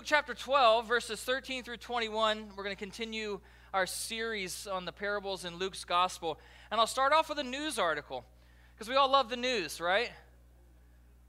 [0.00, 3.38] Luke chapter 12, verses 13 through 21, we're going to continue
[3.74, 6.40] our series on the parables in Luke's gospel.
[6.70, 8.24] And I'll start off with a news article
[8.74, 10.10] because we all love the news, right?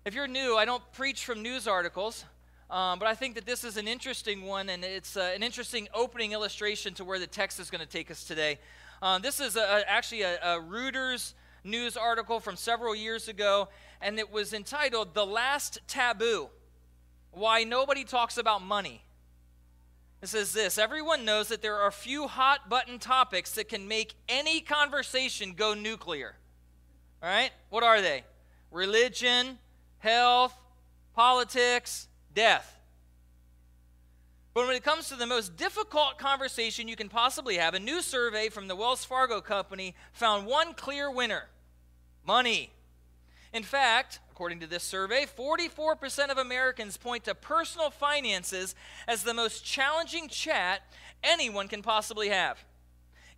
[0.06, 2.24] If you're new, I don't preach from news articles,
[2.70, 5.90] um, but I think that this is an interesting one and it's uh, an interesting
[5.94, 8.58] opening illustration to where the text is going to take us today.
[9.02, 11.34] Um, this is a, actually a, a Reuters
[11.66, 13.68] news article from several years ago,
[14.02, 16.48] and it was entitled The Last Taboo
[17.32, 19.04] Why Nobody Talks About Money.
[20.22, 23.88] It says this Everyone knows that there are a few hot button topics that can
[23.88, 26.36] make any conversation go nuclear.
[27.24, 27.52] All right?
[27.70, 28.24] What are they?
[28.72, 29.58] Religion,
[30.00, 30.54] health,
[31.16, 32.78] politics, death.
[34.54, 38.02] But when it comes to the most difficult conversation you can possibly have, a new
[38.02, 41.48] survey from the Wells Fargo Company found one clear winner
[42.26, 42.72] money.
[43.54, 48.74] In fact, according to this survey, 44% of Americans point to personal finances
[49.08, 50.82] as the most challenging chat
[51.24, 52.58] anyone can possibly have.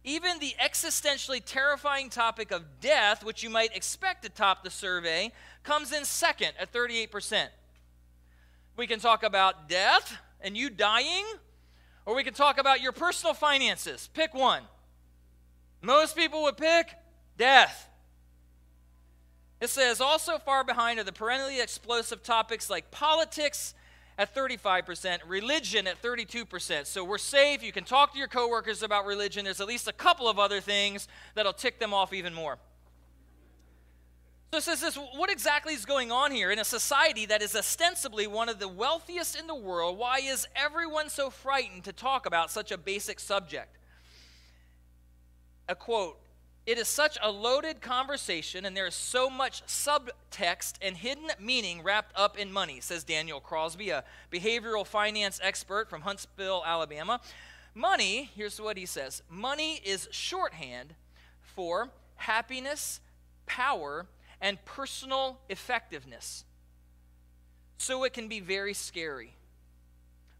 [0.06, 5.34] Even the existentially terrifying topic of death, which you might expect to top the survey,
[5.64, 7.50] comes in second at 38%.
[8.78, 11.26] We can talk about death and you dying,
[12.06, 14.10] or we can talk about your personal finances.
[14.14, 14.64] Pick one.
[15.82, 16.94] Most people would pick
[17.38, 17.90] death.
[19.64, 23.74] It says also far behind are the perennially explosive topics like politics
[24.18, 26.86] at 35%, religion at 32%.
[26.86, 27.64] So we're safe.
[27.64, 29.46] You can talk to your coworkers about religion.
[29.46, 32.58] There's at least a couple of other things that'll tick them off even more.
[34.52, 37.56] So it says this what exactly is going on here in a society that is
[37.56, 39.98] ostensibly one of the wealthiest in the world?
[39.98, 43.78] Why is everyone so frightened to talk about such a basic subject?
[45.70, 46.20] A quote
[46.66, 51.84] It is such a loaded conversation, and there is so much subtext and hidden meaning
[51.84, 57.20] wrapped up in money, says Daniel Crosby, a behavioral finance expert from Huntsville, Alabama.
[57.76, 60.96] Money, here's what he says money is shorthand
[61.42, 63.02] for happiness,
[63.46, 64.06] power,
[64.40, 66.46] and personal effectiveness.
[67.78, 69.36] So it can be very scary.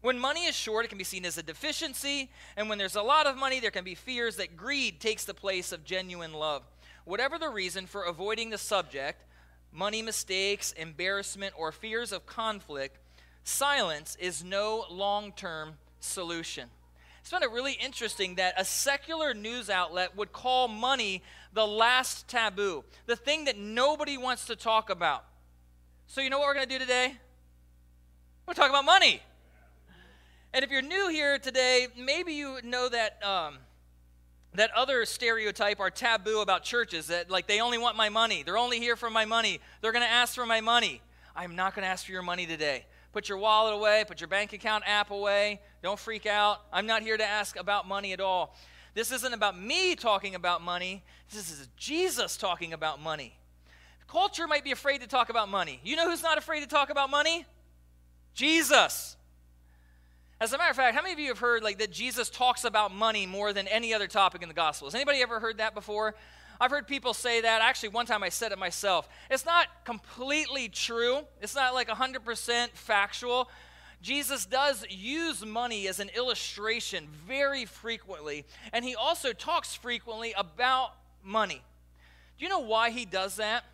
[0.04, 2.28] When money is short, it can be seen as a deficiency,
[2.58, 5.32] and when there's a lot of money, there can be fears that greed takes the
[5.32, 6.62] place of genuine love.
[7.06, 9.24] Whatever the reason for avoiding the subject,
[9.72, 12.98] money mistakes, embarrassment, or fears of conflict,
[13.44, 16.68] silence is no long term solution.
[17.22, 21.22] It's found it really interesting that a secular news outlet would call money
[21.54, 25.24] the last taboo, the thing that nobody wants to talk about.
[26.06, 27.14] So, you know what we're going to do today?
[28.46, 29.22] We're going to talk about money.
[30.54, 33.22] And if you're new here today, maybe you know that.
[33.22, 33.58] Um,
[34.56, 38.56] that other stereotype or taboo about churches that like they only want my money they're
[38.56, 41.02] only here for my money they're going to ask for my money
[41.34, 44.26] i'm not going to ask for your money today Put your wallet away, put your
[44.26, 45.60] bank account app away.
[45.84, 46.62] Don't freak out.
[46.72, 48.56] I'm not here to ask about money at all.
[48.94, 51.04] This isn't about me talking about money.
[51.32, 53.36] This is Jesus talking about money.
[54.08, 55.78] Culture might be afraid to talk about money.
[55.84, 57.46] You know who's not afraid to talk about money?
[58.34, 59.16] Jesus.
[60.40, 62.64] As a matter of fact, how many of you have heard like that Jesus talks
[62.64, 64.86] about money more than any other topic in the gospel?
[64.88, 66.14] Has anybody ever heard that before?
[66.60, 67.62] I've heard people say that.
[67.62, 69.08] Actually, one time I said it myself.
[69.30, 73.48] It's not completely true, it's not like 100% factual.
[74.02, 80.90] Jesus does use money as an illustration very frequently, and he also talks frequently about
[81.22, 81.62] money.
[82.38, 83.64] Do you know why he does that?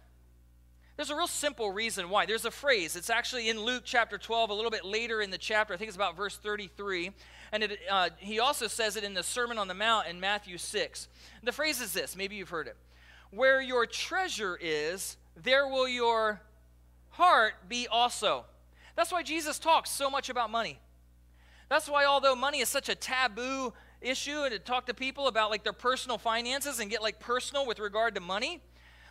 [1.01, 2.27] There's a real simple reason why.
[2.27, 2.95] There's a phrase.
[2.95, 5.73] It's actually in Luke chapter 12, a little bit later in the chapter.
[5.73, 7.13] I think it's about verse 33.
[7.53, 10.59] And it, uh, he also says it in the Sermon on the Mount in Matthew
[10.59, 11.09] 6.
[11.43, 12.77] The phrase is this maybe you've heard it
[13.31, 16.43] Where your treasure is, there will your
[17.13, 18.45] heart be also.
[18.95, 20.79] That's why Jesus talks so much about money.
[21.71, 23.73] That's why, although money is such a taboo
[24.03, 27.65] issue, and to talk to people about like their personal finances and get like personal
[27.65, 28.61] with regard to money,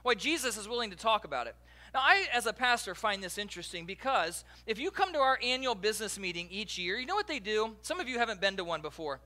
[0.03, 1.55] why Jesus is willing to talk about it.
[1.93, 5.75] Now, I, as a pastor, find this interesting because if you come to our annual
[5.75, 7.75] business meeting each year, you know what they do?
[7.81, 9.19] Some of you haven't been to one before.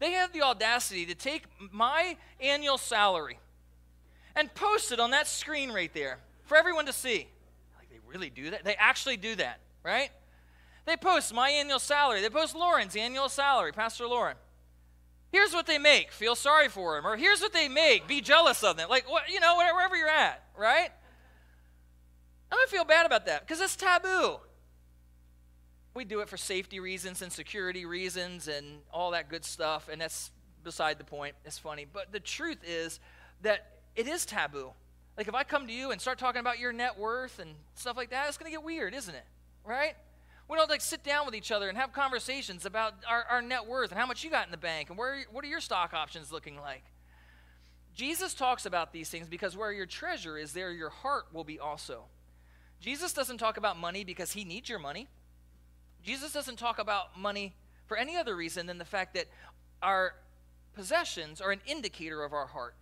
[0.00, 3.38] They have the audacity to take my annual salary
[4.34, 7.28] and post it on that screen right there for everyone to see.
[7.76, 8.64] Like, they really do that?
[8.64, 10.10] They actually do that, right?
[10.86, 12.20] They post my annual salary.
[12.20, 14.36] They post Lauren's annual salary, Pastor Lauren.
[15.30, 16.12] Here's what they make.
[16.12, 17.06] Feel sorry for him.
[17.06, 18.08] Or here's what they make.
[18.08, 18.88] Be jealous of them.
[18.88, 20.90] Like, what, you know, wherever you're at, right?
[22.50, 24.38] I don't feel bad about that because it's taboo.
[25.94, 30.00] We do it for safety reasons and security reasons and all that good stuff, and
[30.00, 30.30] that's
[30.62, 31.34] beside the point.
[31.44, 31.86] It's funny.
[31.90, 33.00] But the truth is
[33.42, 34.72] that it is taboo.
[35.16, 37.96] Like if I come to you and start talking about your net worth and stuff
[37.96, 39.24] like that, it's going to get weird, isn't it?
[39.64, 39.94] Right?
[40.48, 43.66] We don't like sit down with each other and have conversations about our, our net
[43.66, 45.92] worth and how much you got in the bank and where what are your stock
[45.92, 46.84] options looking like.
[47.94, 51.58] Jesus talks about these things because where your treasure is, there your heart will be
[51.58, 52.04] also.
[52.80, 55.08] Jesus doesn't talk about money because he needs your money.
[56.02, 57.54] Jesus doesn't talk about money
[57.86, 59.26] for any other reason than the fact that
[59.82, 60.14] our
[60.74, 62.74] possessions are an indicator of our heart.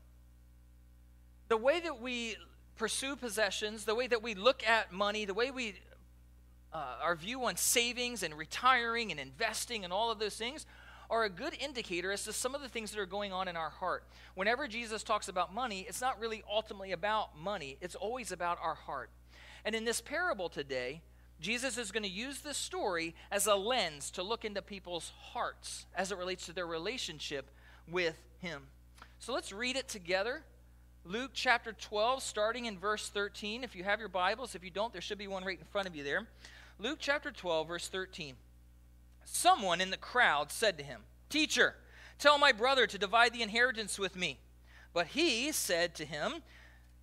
[1.48, 2.36] The way that we
[2.76, 5.74] pursue possessions, the way that we look at money, the way we
[6.72, 10.66] uh, our view on savings and retiring and investing and all of those things
[11.08, 13.56] are a good indicator as to some of the things that are going on in
[13.56, 14.04] our heart.
[14.34, 18.74] Whenever Jesus talks about money, it's not really ultimately about money, it's always about our
[18.74, 19.08] heart.
[19.66, 21.02] And in this parable today,
[21.40, 25.86] Jesus is going to use this story as a lens to look into people's hearts
[25.92, 27.50] as it relates to their relationship
[27.90, 28.68] with Him.
[29.18, 30.44] So let's read it together.
[31.04, 33.64] Luke chapter 12, starting in verse 13.
[33.64, 35.88] If you have your Bibles, if you don't, there should be one right in front
[35.88, 36.28] of you there.
[36.78, 38.36] Luke chapter 12, verse 13.
[39.24, 41.74] Someone in the crowd said to him, Teacher,
[42.20, 44.38] tell my brother to divide the inheritance with me.
[44.94, 46.42] But he said to him,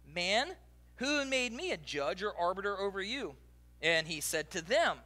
[0.08, 0.56] Man,
[0.98, 3.36] who made me a judge or arbiter over you?
[3.82, 4.98] And he said to them,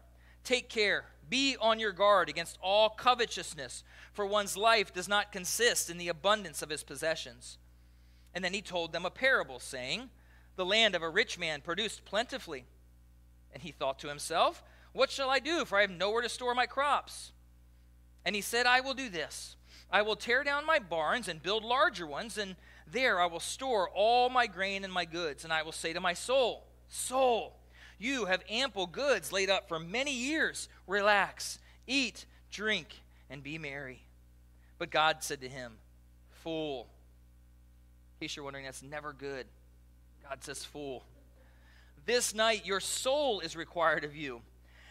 [0.43, 5.89] Take care, be on your guard against all covetousness, for one's life does not consist
[5.89, 7.57] in the abundance of his possessions.
[8.33, 10.09] And then he told them a parable, saying,
[10.55, 12.65] The land of a rich man produced plentifully.
[13.51, 14.63] And he thought to himself,
[14.93, 17.31] What shall I do, for I have nowhere to store my crops?
[18.23, 19.57] And he said, I will do this
[19.89, 22.55] I will tear down my barns and build larger ones, and
[22.91, 25.43] there I will store all my grain and my goods.
[25.43, 27.57] And I will say to my soul, Soul,
[27.97, 30.69] you have ample goods laid up for many years.
[30.85, 32.87] Relax, eat, drink,
[33.29, 34.03] and be merry.
[34.77, 35.73] But God said to him,
[36.43, 36.87] Fool.
[38.19, 39.47] In case you're wondering, that's never good.
[40.27, 41.03] God says, Fool.
[42.05, 44.41] This night your soul is required of you,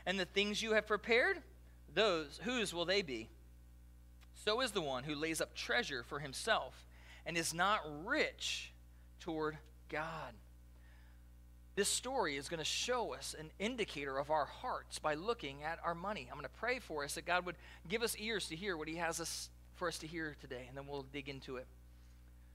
[0.04, 1.42] and the things you have prepared,
[1.94, 3.28] those whose will they be?
[4.34, 6.85] So is the one who lays up treasure for himself
[7.26, 8.72] and is not rich
[9.20, 9.58] toward
[9.90, 10.32] God.
[11.74, 15.78] This story is going to show us an indicator of our hearts by looking at
[15.84, 16.26] our money.
[16.30, 17.56] I'm going to pray for us that God would
[17.86, 20.76] give us ears to hear what He has us for us to hear today, and
[20.76, 21.66] then we'll dig into it.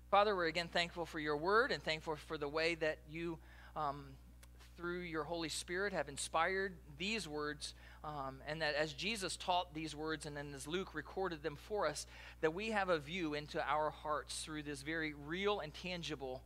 [0.09, 3.37] Father, we're again thankful for your word and thankful for the way that you
[3.75, 4.05] um,
[4.81, 9.95] through your Holy Spirit, have inspired these words, um, and that as Jesus taught these
[9.95, 12.07] words, and then as Luke recorded them for us,
[12.41, 16.41] that we have a view into our hearts through this very real and tangible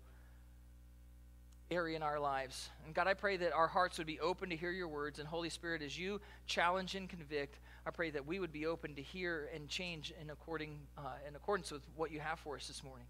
[1.71, 2.69] area in our lives.
[2.85, 5.27] And God, I pray that our hearts would be open to hear your words, and
[5.27, 7.57] Holy Spirit, as you challenge and convict,
[7.87, 11.35] I pray that we would be open to hear and change in according uh, in
[11.35, 13.05] accordance with what you have for us this morning.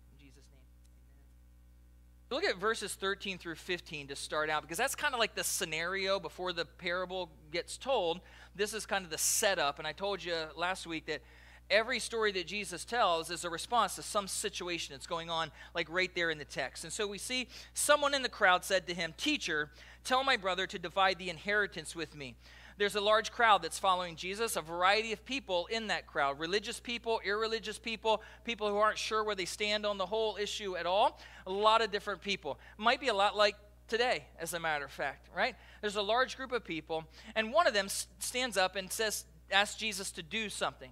[2.31, 5.43] Look at verses 13 through 15 to start out, because that's kind of like the
[5.43, 8.19] scenario before the parable gets told.
[8.55, 9.77] This is kind of the setup.
[9.77, 11.21] And I told you last week that
[11.69, 15.87] every story that Jesus tells is a response to some situation that's going on, like
[15.89, 16.83] right there in the text.
[16.83, 19.69] And so we see someone in the crowd said to him, Teacher,
[20.03, 22.35] tell my brother to divide the inheritance with me.
[22.77, 26.79] There's a large crowd that's following Jesus, a variety of people in that crowd religious
[26.79, 30.85] people, irreligious people, people who aren't sure where they stand on the whole issue at
[30.85, 31.19] all.
[31.47, 32.59] A lot of different people.
[32.77, 33.55] Might be a lot like
[33.87, 35.55] today, as a matter of fact, right?
[35.81, 37.05] There's a large group of people,
[37.35, 40.91] and one of them stands up and says, asks Jesus to do something.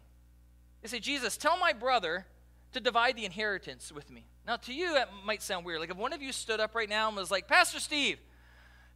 [0.81, 2.27] They say, Jesus, tell my brother
[2.71, 4.25] to divide the inheritance with me.
[4.45, 5.79] Now, to you, that might sound weird.
[5.79, 8.19] Like if one of you stood up right now and was like, Pastor Steve,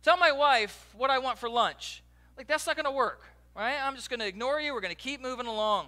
[0.03, 2.03] tell my wife what I want for lunch.
[2.37, 3.23] Like, that's not going to work,
[3.55, 3.77] right?
[3.81, 4.73] I'm just going to ignore you.
[4.73, 5.87] We're going to keep moving along.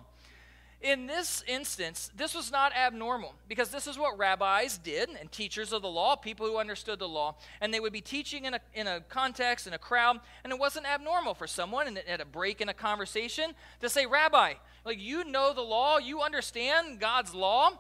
[0.82, 5.74] In this instance, this was not abnormal because this is what rabbis did and teachers
[5.74, 8.62] of the law, people who understood the law, and they would be teaching in a,
[8.74, 12.25] in a context, in a crowd, and it wasn't abnormal for someone and at a
[12.25, 13.51] break in a conversation
[13.82, 14.53] to say, Rabbi,
[14.86, 17.72] like you know the law, you understand God's law,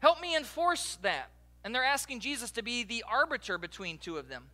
[0.00, 1.30] help me enforce that.
[1.62, 4.46] And they're asking Jesus to be the arbiter between two of them.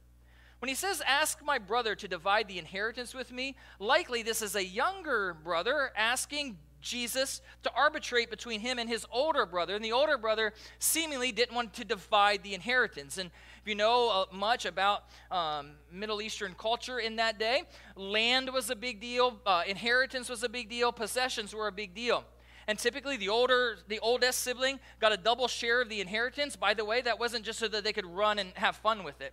[0.60, 4.54] When he says, Ask my brother to divide the inheritance with me, likely this is
[4.54, 9.74] a younger brother asking Jesus to arbitrate between him and his older brother.
[9.74, 13.18] And the older brother seemingly didn't want to divide the inheritance.
[13.18, 13.30] And
[13.62, 17.62] if you know uh, much about um, Middle Eastern culture in that day,
[17.96, 21.94] land was a big deal, uh, inheritance was a big deal, possessions were a big
[21.94, 22.24] deal.
[22.66, 26.54] And typically, the older, the oldest sibling got a double share of the inheritance.
[26.56, 29.20] By the way, that wasn't just so that they could run and have fun with
[29.20, 29.32] it.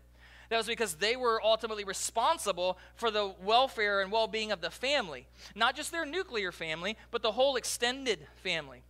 [0.50, 4.70] That was because they were ultimately responsible for the welfare and well being of the
[4.70, 5.28] family.
[5.56, 8.84] Not just their nuclear family, but the whole extended family.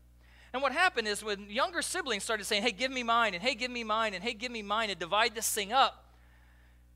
[0.54, 3.56] And what happened is when younger siblings started saying, hey, give me mine, and hey,
[3.56, 6.06] give me mine, and hey, give me mine, and divide this thing up,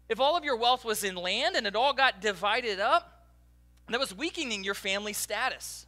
[0.10, 3.27] if all of your wealth was in land and it all got divided up,
[3.89, 5.86] that was weakening your family status.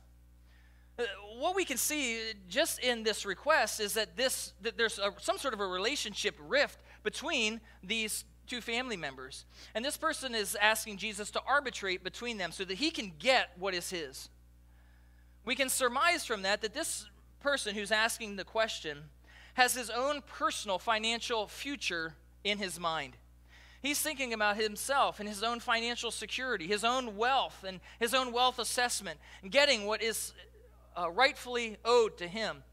[0.98, 1.04] Uh,
[1.40, 5.38] what we can see just in this request is that this that there's a, some
[5.38, 9.46] sort of a relationship rift between these two family members.
[9.74, 13.52] And this person is asking Jesus to arbitrate between them so that he can get
[13.58, 14.30] what is his.
[15.46, 17.08] We can surmise from that that this
[17.42, 19.10] person who's asking the question
[19.56, 23.18] has his own personal financial future in his mind.
[23.82, 28.32] He's thinking about himself and his own financial security, his own wealth, and his own
[28.32, 30.34] wealth assessment, and getting what is
[30.98, 32.64] uh, rightfully owed to him.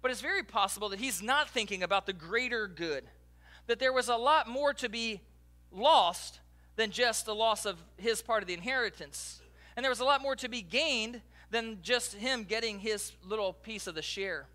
[0.00, 3.04] But it's very possible that he's not thinking about the greater good,
[3.66, 5.20] that there was a lot more to be
[5.72, 6.40] lost
[6.76, 9.40] than just the loss of his part of the inheritance.
[9.76, 13.52] And there was a lot more to be gained than just him getting his little
[13.52, 14.46] piece of the share.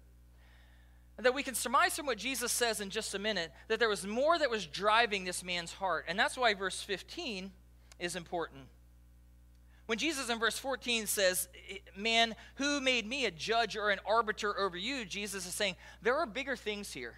[1.18, 3.90] And that we can surmise from what Jesus says in just a minute that there
[3.90, 6.06] was more that was driving this man's heart.
[6.08, 7.52] And that's why verse 15
[8.00, 8.64] is important.
[9.86, 11.50] When Jesus in verse 14 says,
[11.98, 15.04] Man, who made me a judge or an arbiter over you?
[15.04, 17.16] Jesus is saying, There are bigger things here.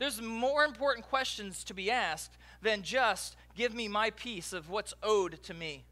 [0.00, 4.94] There's more important questions to be asked than just give me my piece of what's
[5.02, 5.84] owed to me.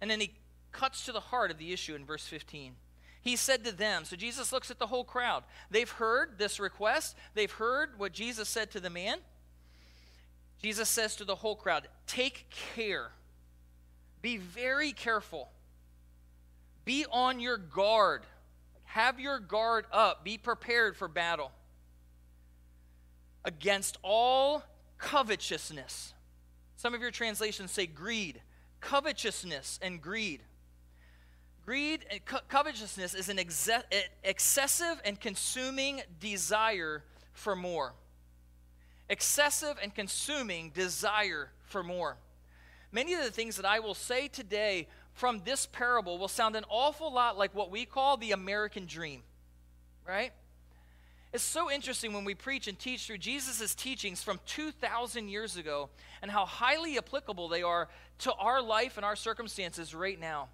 [0.00, 0.32] And then he
[0.72, 2.72] cuts to the heart of the issue in verse 15.
[3.20, 5.44] He said to them, so Jesus looks at the whole crowd.
[5.70, 9.18] They've heard this request, they've heard what Jesus said to the man.
[10.62, 13.10] Jesus says to the whole crowd, Take care.
[14.22, 15.50] Be very careful.
[16.86, 18.22] Be on your guard.
[18.84, 20.24] Have your guard up.
[20.24, 21.52] Be prepared for battle.
[23.44, 24.62] Against all
[24.98, 26.14] covetousness.
[26.76, 28.40] Some of your translations say greed,
[28.80, 30.42] covetousness, and greed.
[31.64, 37.94] Greed and co- covetousness is an exe- eh, excessive and consuming desire for more.
[39.08, 42.16] Excessive and consuming desire for more.
[42.90, 46.64] Many of the things that I will say today from this parable will sound an
[46.68, 49.22] awful lot like what we call the American dream,
[50.06, 50.32] right?
[51.32, 55.88] It's so interesting when we preach and teach through Jesus' teachings from 2,000 years ago
[56.20, 60.48] and how highly applicable they are to our life and our circumstances right now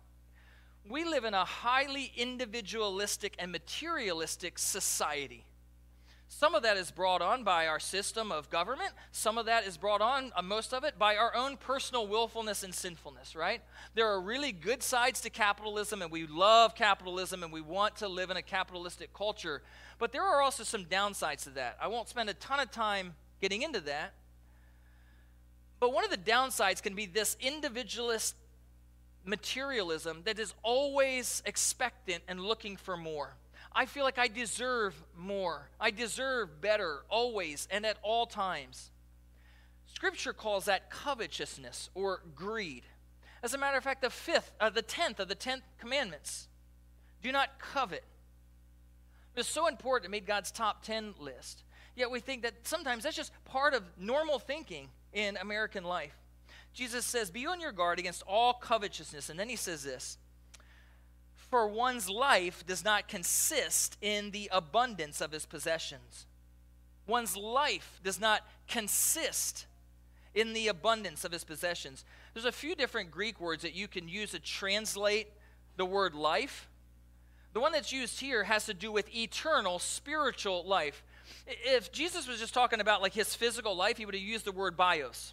[0.88, 5.44] we live in a highly individualistic and materialistic society.
[6.30, 8.92] Some of that is brought on by our system of government.
[9.12, 12.62] Some of that is brought on, uh, most of it, by our own personal willfulness
[12.62, 13.62] and sinfulness, right?
[13.94, 18.08] There are really good sides to capitalism, and we love capitalism, and we want to
[18.08, 19.62] live in a capitalistic culture.
[19.98, 21.78] But there are also some downsides to that.
[21.80, 24.12] I won't spend a ton of time getting into that.
[25.80, 28.34] But one of the downsides can be this individualist
[29.24, 33.34] materialism that is always expectant and looking for more.
[33.78, 35.68] I feel like I deserve more.
[35.78, 38.90] I deserve better always and at all times.
[39.86, 42.82] Scripture calls that covetousness or greed.
[43.40, 46.48] As a matter of fact, the fifth, uh, the tenth of the tenth commandments
[47.22, 48.02] do not covet.
[49.36, 51.62] It's so important it made God's top ten list.
[51.94, 56.18] Yet we think that sometimes that's just part of normal thinking in American life.
[56.74, 59.30] Jesus says, Be on your guard against all covetousness.
[59.30, 60.18] And then he says this
[61.50, 66.26] For one's life does not consist in the abundance of his possessions.
[67.06, 69.66] One's life does not consist
[70.34, 72.04] in the abundance of his possessions.
[72.34, 75.28] There's a few different Greek words that you can use to translate
[75.76, 76.68] the word life.
[77.54, 81.02] The one that's used here has to do with eternal spiritual life.
[81.46, 84.52] If Jesus was just talking about like his physical life, he would have used the
[84.52, 85.32] word bios.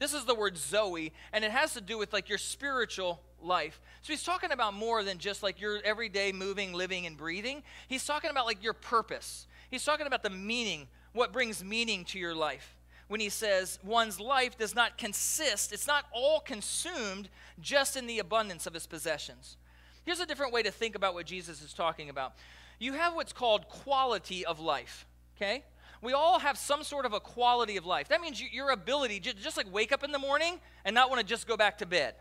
[0.00, 3.80] This is the word Zoe, and it has to do with like your spiritual life.
[4.02, 7.62] So he's talking about more than just like your everyday moving, living, and breathing.
[7.88, 9.46] He's talking about like your purpose.
[9.70, 12.76] He's talking about the meaning, what brings meaning to your life.
[13.08, 17.28] When he says one's life does not consist, it's not all consumed
[17.60, 19.56] just in the abundance of his possessions.
[20.04, 22.34] Here's a different way to think about what Jesus is talking about.
[22.78, 25.64] You have what's called quality of life, okay?
[26.00, 28.08] we all have some sort of a quality of life.
[28.08, 31.26] That means your ability just like wake up in the morning and not want to
[31.26, 32.14] just go back to bed.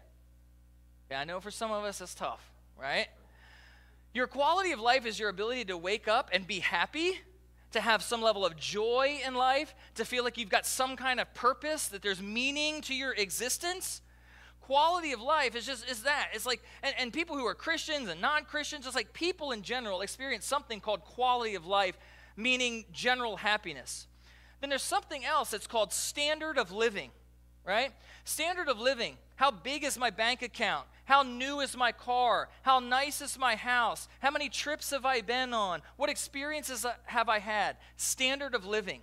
[1.09, 3.07] Yeah, I know for some of us it's tough, right?
[4.13, 7.21] Your quality of life is your ability to wake up and be happy,
[7.71, 11.19] to have some level of joy in life, to feel like you've got some kind
[11.19, 14.01] of purpose, that there's meaning to your existence.
[14.61, 16.29] Quality of life is just is that.
[16.33, 20.01] It's like and, and people who are Christians and non-Christians, it's like people in general
[20.01, 21.97] experience something called quality of life
[22.37, 24.07] meaning general happiness.
[24.61, 27.11] Then there's something else that's called standard of living,
[27.65, 27.91] right?
[28.23, 29.17] Standard of living.
[29.35, 30.85] How big is my bank account?
[31.07, 32.49] How new is my car?
[32.63, 34.09] How nice is my house?
[34.19, 35.81] How many trips have I been on?
[35.95, 37.77] What experiences have I had?
[37.95, 38.99] Standard of living.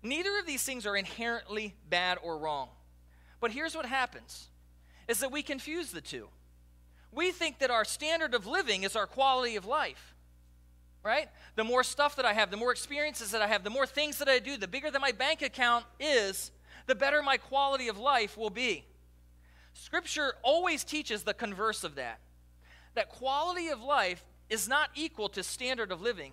[0.00, 2.68] Neither of these things are inherently bad or wrong.
[3.40, 4.46] But here's what happens
[5.08, 6.28] is that we confuse the two.
[7.10, 10.14] We think that our standard of living is our quality of life,
[11.02, 11.28] right?
[11.56, 14.18] The more stuff that I have, the more experiences that I have, the more things
[14.18, 16.52] that I do, the bigger that my bank account is,
[16.86, 18.84] the better my quality of life will be.
[19.72, 22.20] Scripture always teaches the converse of that
[22.94, 26.32] that quality of life is not equal to standard of living.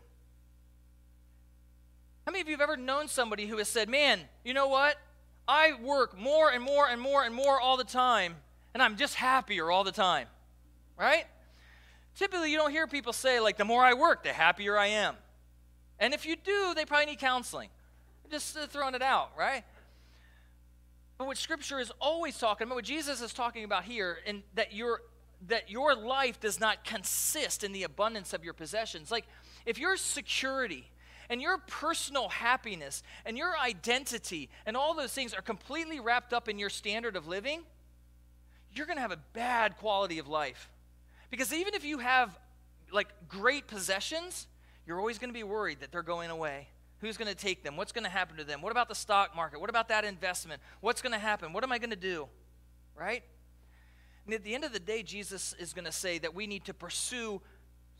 [2.25, 4.97] How many of you have ever known somebody who has said, Man, you know what?
[5.47, 8.35] I work more and more and more and more all the time,
[8.73, 10.27] and I'm just happier all the time,
[10.97, 11.25] right?
[12.15, 15.15] Typically, you don't hear people say, like, the more I work, the happier I am.
[15.99, 17.69] And if you do, they probably need counseling.
[18.29, 19.63] just uh, throwing it out, right?
[21.19, 24.73] But what Scripture is always talking about, what Jesus is talking about here, and that
[24.73, 25.01] your
[25.47, 29.11] that your life does not consist in the abundance of your possessions.
[29.11, 29.25] Like
[29.65, 30.89] if your security
[31.29, 36.49] and your personal happiness and your identity and all those things are completely wrapped up
[36.49, 37.61] in your standard of living,
[38.73, 40.69] you're going to have a bad quality of life.
[41.29, 42.37] Because even if you have
[42.91, 44.47] like great possessions,
[44.85, 46.67] you're always going to be worried that they're going away.
[47.01, 47.77] Who's going to take them?
[47.77, 48.61] What's going to happen to them?
[48.61, 49.61] What about the stock market?
[49.61, 50.61] What about that investment?
[50.81, 51.53] What's going to happen?
[51.53, 52.27] What am I going to do?
[52.95, 53.23] Right?
[54.25, 56.65] And at the end of the day, Jesus is going to say that we need
[56.65, 57.41] to pursue,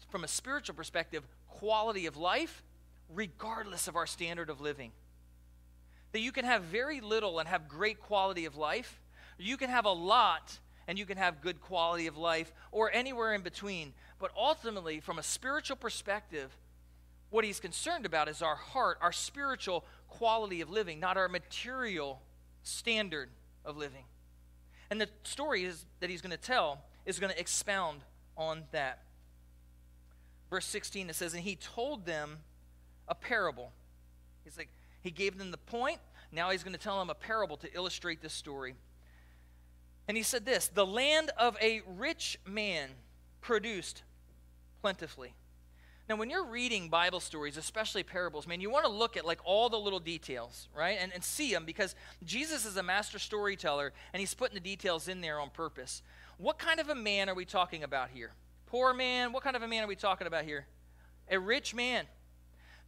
[0.10, 2.64] from a spiritual perspective, quality of life
[3.10, 4.92] regardless of our standard of living.
[6.12, 9.02] That you can have very little and have great quality of life,
[9.38, 13.36] you can have a lot and you can have good quality of life, or anywhere
[13.36, 13.94] in between.
[14.18, 16.58] But ultimately, from a spiritual perspective,
[17.30, 22.22] what he's concerned about is our heart, our spiritual quality of living, not our material
[22.64, 23.30] standard
[23.64, 24.06] of living.
[24.90, 28.02] And the story is, that he's going to tell is going to expound
[28.38, 29.04] on that.
[30.50, 32.40] Verse 16, it says, And he told them
[33.08, 33.72] a parable.
[34.44, 34.70] He's like,
[35.02, 36.00] he gave them the point.
[36.32, 38.76] Now he's going to tell them a parable to illustrate this story.
[40.08, 42.90] And he said this The land of a rich man
[43.42, 44.04] produced
[44.82, 45.34] plentifully.
[46.10, 49.40] Now, when you're reading Bible stories, especially parables, man, you want to look at like
[49.46, 50.98] all the little details, right?
[51.00, 51.94] And, and see them because
[52.26, 56.02] Jesus is a master storyteller and he's putting the details in there on purpose.
[56.40, 58.32] What kind of a man are we talking about here?
[58.66, 59.32] Poor man?
[59.32, 60.66] What kind of a man are we talking about here?
[61.30, 62.06] A rich man.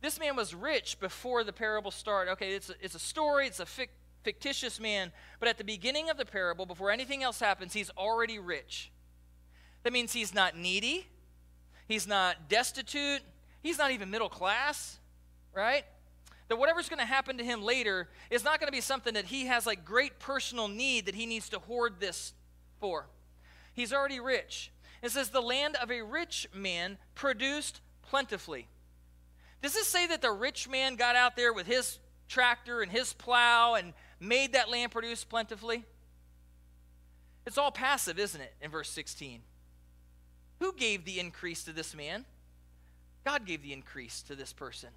[0.02, 2.32] This man was rich before the parable started.
[2.32, 3.90] Okay, it's a, it's a story, it's a fic,
[4.24, 8.40] fictitious man, but at the beginning of the parable, before anything else happens, he's already
[8.40, 8.92] rich.
[9.84, 11.06] That means he's not needy,
[11.92, 13.20] He's not destitute.
[13.62, 14.98] He's not even middle class,
[15.54, 15.84] right?
[16.48, 19.26] That whatever's going to happen to him later is not going to be something that
[19.26, 22.32] he has like great personal need that he needs to hoard this
[22.80, 23.08] for.
[23.74, 24.72] He's already rich.
[25.02, 28.70] It says, The land of a rich man produced plentifully.
[29.62, 32.00] Does this say that the rich man got out there with his
[32.30, 35.84] tractor and his plow and made that land produce plentifully?
[37.46, 39.42] It's all passive, isn't it, in verse 16?
[40.62, 42.24] Who gave the increase to this man?
[43.26, 44.90] God gave the increase to this person.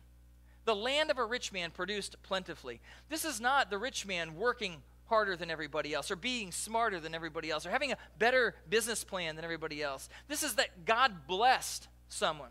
[0.66, 2.80] The land of a rich man produced plentifully.
[3.08, 7.14] This is not the rich man working harder than everybody else or being smarter than
[7.14, 10.10] everybody else or having a better business plan than everybody else.
[10.28, 12.50] This is that God blessed someone.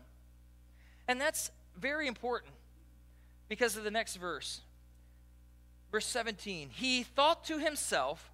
[1.06, 2.54] And that's very important
[3.48, 4.60] because of the next verse.
[5.92, 8.32] Verse 17 He thought to himself,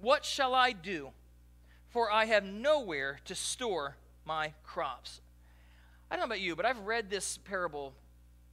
[0.00, 1.10] What shall I do?
[1.96, 5.22] For I have nowhere to store my crops.
[6.10, 7.94] I don't know about you, but I've read this parable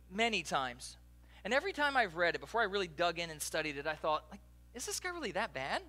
[0.10, 0.96] many times.
[1.44, 3.96] And every time I've read it, before I really dug in and studied it, I
[3.96, 4.40] thought, like,
[4.74, 5.82] is this guy really that bad?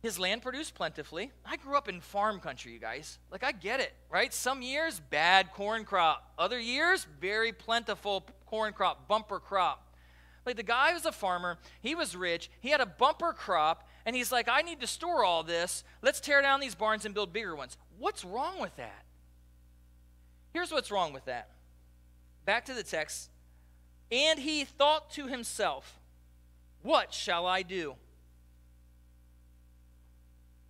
[0.00, 1.32] His land produced plentifully.
[1.44, 3.18] I grew up in farm country, you guys.
[3.32, 4.32] Like, I get it, right?
[4.32, 6.34] Some years, bad corn crop.
[6.38, 9.92] Other years, very plentiful corn crop, bumper crop.
[10.46, 11.58] Like, the guy was a farmer.
[11.80, 12.48] He was rich.
[12.60, 15.84] He had a bumper crop and he's like, I need to store all this.
[16.00, 17.76] Let's tear down these barns and build bigger ones.
[17.98, 19.04] What's wrong with that?
[20.54, 21.50] Here's what's wrong with that.
[22.46, 23.28] Back to the text.
[24.10, 26.00] And he thought to himself,
[26.80, 27.96] What shall I do?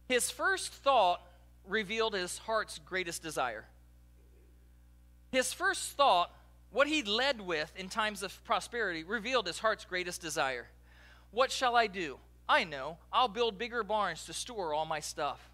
[0.09, 1.25] His first thought
[1.65, 3.67] revealed his heart's greatest desire.
[5.31, 6.33] His first thought,
[6.73, 10.67] what he led with in times of prosperity, revealed his heart's greatest desire.
[11.31, 12.19] What shall I do?
[12.49, 15.51] I know, I'll build bigger barns to store all my stuff.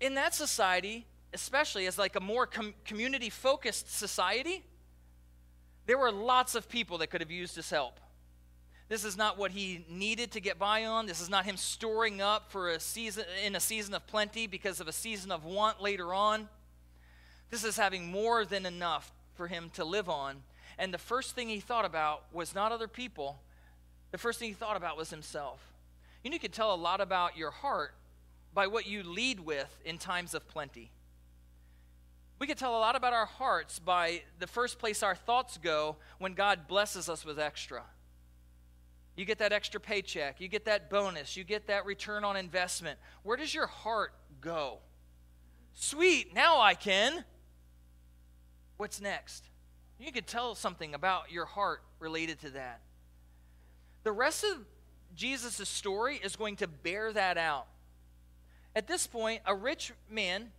[0.00, 4.64] In that society, especially as like a more com- community focused society,
[5.86, 8.00] there were lots of people that could have used his help.
[8.88, 11.06] This is not what he needed to get by on.
[11.06, 14.80] This is not him storing up for a season in a season of plenty because
[14.80, 16.48] of a season of want later on.
[17.50, 20.42] This is having more than enough for him to live on.
[20.78, 23.40] And the first thing he thought about was not other people,
[24.10, 25.60] the first thing he thought about was himself.
[26.24, 27.94] know, you can tell a lot about your heart
[28.54, 30.90] by what you lead with in times of plenty.
[32.38, 35.96] We can tell a lot about our hearts by the first place our thoughts go
[36.18, 37.82] when God blesses us with extra.
[39.16, 42.98] You get that extra paycheck, you get that bonus, you get that return on investment.
[43.22, 44.78] Where does your heart go?
[45.72, 47.24] Sweet, now I can.
[48.76, 49.48] What's next?
[49.98, 52.80] You can tell something about your heart related to that.
[54.06, 54.64] The rest of
[55.16, 57.66] Jesus' story is going to bear that out.
[58.76, 60.52] At this point, a rich man,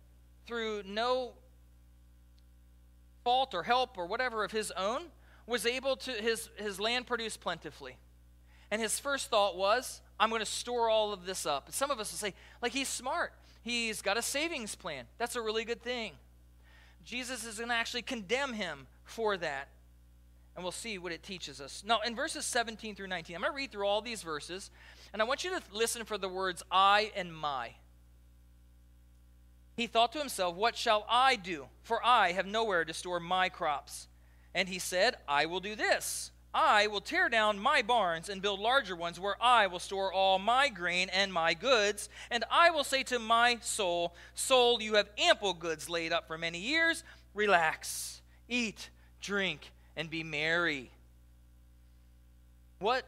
[0.46, 1.32] through no
[3.24, 5.04] fault or help or whatever of his own,
[5.46, 7.96] was able to, his, his land produced plentifully.
[8.70, 11.72] And his first thought was, I'm going to store all of this up.
[11.72, 13.32] Some of us will say, like, he's smart.
[13.62, 15.06] He's got a savings plan.
[15.16, 16.12] That's a really good thing.
[17.02, 19.68] Jesus is going to actually condemn him for that.
[20.58, 21.84] And we'll see what it teaches us.
[21.86, 24.72] Now, in verses 17 through 19, I'm going to read through all these verses,
[25.12, 27.74] and I want you to listen for the words I and my.
[29.76, 31.66] He thought to himself, What shall I do?
[31.84, 34.08] For I have nowhere to store my crops.
[34.52, 36.32] And he said, I will do this.
[36.52, 40.40] I will tear down my barns and build larger ones where I will store all
[40.40, 42.08] my grain and my goods.
[42.32, 46.36] And I will say to my soul, Soul, you have ample goods laid up for
[46.36, 47.04] many years.
[47.32, 48.90] Relax, eat,
[49.20, 50.90] drink, and be merry.
[52.78, 53.04] What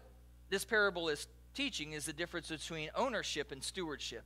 [0.50, 4.24] this parable is teaching is the difference between ownership and stewardship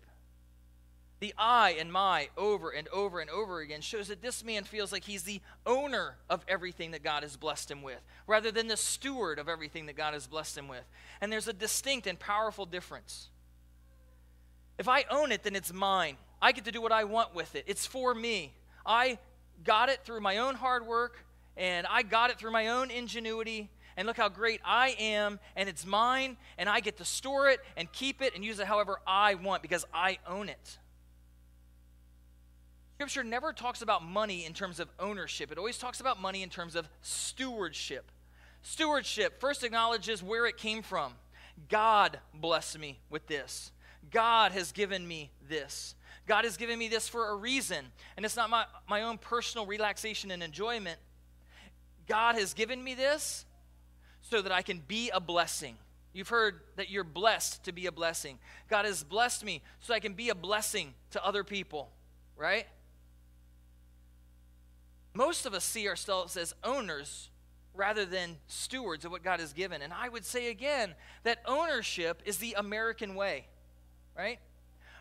[1.25, 4.93] the I and my over and over and over again shows that this man feels
[4.93, 8.77] like he's the owner of everything that God has blessed him with, rather than the
[8.77, 10.85] steward of everything that God has blessed him with.
[11.23, 13.31] And there's a distinct and powerful difference.
[14.79, 16.19] If I own it, then it's mine.
[16.43, 17.65] I get to do what I want with it.
[17.67, 18.53] It's for me.
[18.85, 19.19] I
[19.65, 21.25] got it through my own hard work,
[21.57, 23.71] and I got it through my own ingenuity.
[23.97, 27.61] And look how great I am, and it's mine, and I get to store it
[27.77, 30.79] and keep it and use it however I want because I own it.
[32.97, 36.49] Scripture never talks about money in terms of ownership, it always talks about money in
[36.49, 38.11] terms of stewardship.
[38.63, 41.13] Stewardship first acknowledges where it came from.
[41.69, 43.73] God blessed me with this.
[44.11, 45.95] God has given me this.
[46.27, 47.85] God has given me this for a reason.
[48.17, 50.99] And it's not my, my own personal relaxation and enjoyment.
[52.07, 53.45] God has given me this
[54.23, 55.77] so that I can be a blessing.
[56.13, 58.39] You've heard that you're blessed to be a blessing.
[58.71, 61.91] God has blessed me so I can be a blessing to other people,
[62.37, 62.67] right?
[65.13, 67.31] Most of us see ourselves as owners
[67.75, 69.83] rather than stewards of what God has given.
[69.83, 73.47] And I would say again that ownership is the American way,
[74.17, 74.39] right?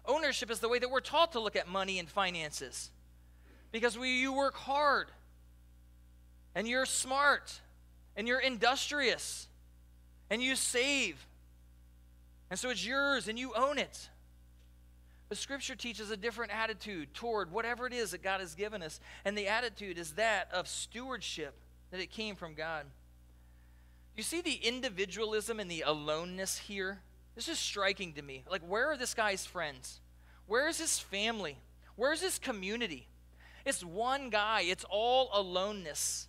[0.06, 2.90] Ownership is the way that we're taught to look at money and finances.
[3.72, 5.10] Because we, you work hard,
[6.56, 7.62] and you're smart,
[8.16, 9.48] and you're industrious,
[10.30, 11.26] and you save.
[12.50, 14.10] And so it's yours, and you own it.
[15.30, 19.00] But Scripture teaches a different attitude toward whatever it is that God has given us.
[19.26, 21.56] And the attitude is that of stewardship,
[21.90, 22.86] that it came from God.
[24.16, 27.00] You see the individualism and the aloneness here?
[27.36, 28.44] This is striking to me.
[28.48, 30.02] Like, where are this guy's friends?
[30.46, 31.58] Where is his family?
[31.96, 33.08] Where's his community?
[33.66, 36.28] It's one guy, it's all aloneness.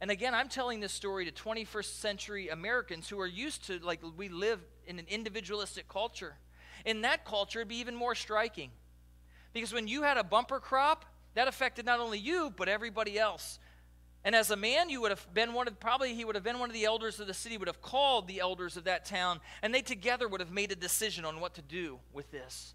[0.00, 4.00] And again, I'm telling this story to 21st century Americans who are used to, like,
[4.16, 6.34] we live in an individualistic culture.
[6.84, 8.70] In that culture, it'd be even more striking.
[9.52, 11.04] Because when you had a bumper crop,
[11.34, 13.58] that affected not only you, but everybody else.
[14.24, 16.58] And as a man, you would have been one of, probably he would have been
[16.58, 19.40] one of the elders of the city, would have called the elders of that town,
[19.62, 22.74] and they together would have made a decision on what to do with this.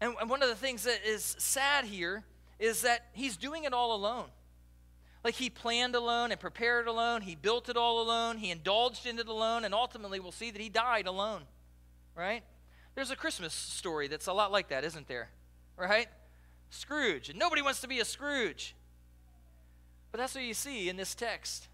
[0.00, 2.24] And, one of the things that is sad here
[2.58, 4.26] is that he's doing it all alone.
[5.22, 9.18] Like he planned alone and prepared alone, he built it all alone, he indulged in
[9.18, 11.42] it alone, and ultimately we'll see that he died alone
[12.20, 12.42] right?
[12.94, 15.30] There's a Christmas story that's a lot like that, isn't there?
[15.76, 16.08] Right?
[16.68, 17.30] Scrooge.
[17.30, 18.74] And nobody wants to be a Scrooge.
[20.12, 21.68] But that's what you see in this text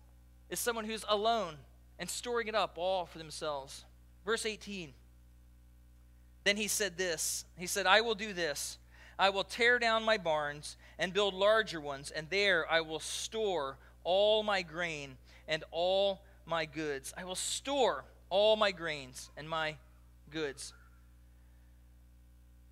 [0.49, 1.55] is someone who's alone
[1.99, 3.85] and storing it up all for themselves.
[4.25, 4.93] Verse 18.
[6.45, 7.45] Then he said this.
[7.59, 8.79] He said, I will do this.
[9.19, 13.79] I will tear down my barns and build larger ones, and there I will store
[14.05, 15.17] all my grain
[15.49, 17.15] and all my goods.
[17.17, 19.77] I will store all my grains and my
[20.31, 20.73] goods.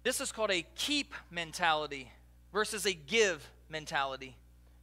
[0.02, 2.12] This is called a keep mentality
[2.52, 4.36] versus a give mentality.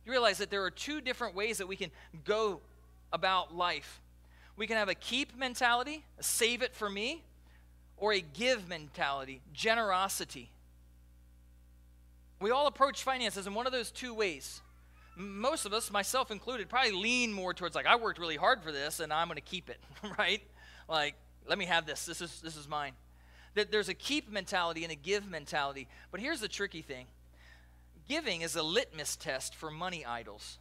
[0.05, 1.91] You realize that there are two different ways that we can
[2.25, 2.59] go
[3.13, 4.01] about life.
[4.57, 7.23] We can have a keep mentality, a save it for me,
[7.97, 10.49] or a give mentality, generosity.
[12.41, 14.61] We all approach finances in one of those two ways.
[15.15, 18.71] Most of us, myself included, probably lean more towards like, I worked really hard for
[18.71, 19.79] this and I'm going to keep it,
[20.17, 20.41] right?
[20.89, 21.15] Like,
[21.47, 22.05] Let me have this.
[22.05, 22.93] This is, this is mine.
[23.53, 25.87] That there's a keep mentality and a give mentality.
[26.09, 27.05] But here's the tricky thing
[28.07, 30.57] giving is a litmus test for money idols.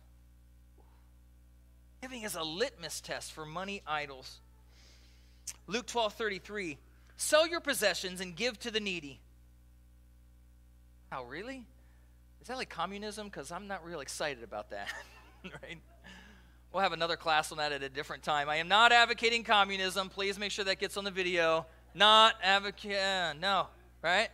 [2.03, 4.39] Giving is a litmus test for money idols.
[5.67, 6.79] Luke 12 33.
[7.17, 9.21] Sell your possessions and give to the needy.
[11.13, 11.65] Oh, really?
[12.41, 13.27] Is that like communism?
[13.27, 14.89] Because I'm not real excited about that.
[15.45, 15.79] right?
[16.73, 18.49] We'll have another class on that at a different time.
[18.49, 20.09] I am not advocating communism.
[20.09, 21.67] Please make sure that gets on the video.
[21.95, 22.97] Not advocate.
[22.97, 23.67] Uh, no,
[24.03, 24.29] right?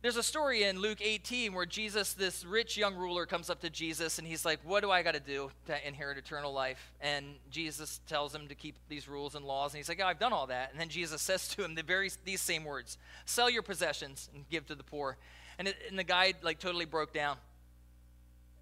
[0.00, 3.70] There's a story in Luke 18 where Jesus, this rich young ruler, comes up to
[3.70, 6.92] Jesus and he's like, What do I got to do to inherit eternal life?
[7.00, 9.74] And Jesus tells him to keep these rules and laws.
[9.74, 10.72] And he's like, oh, I've done all that.
[10.72, 14.48] And then Jesus says to him the very, these same words Sell your possessions and
[14.48, 15.18] give to the poor.
[15.58, 17.36] And, it, and the guy, like, totally broke down.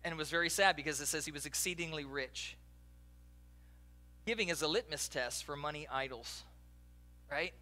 [0.04, 2.56] And it was very sad because it says he was exceedingly rich.
[4.26, 6.44] Giving is a litmus test for money idols,
[7.30, 7.52] right?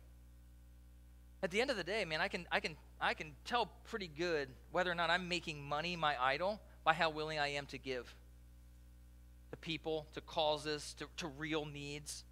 [1.43, 4.09] At the end of the day, man, I can, I can I can tell pretty
[4.09, 7.79] good whether or not I'm making money my idol by how willing I am to
[7.79, 8.13] give
[9.51, 12.25] to people, to causes, to, to real needs.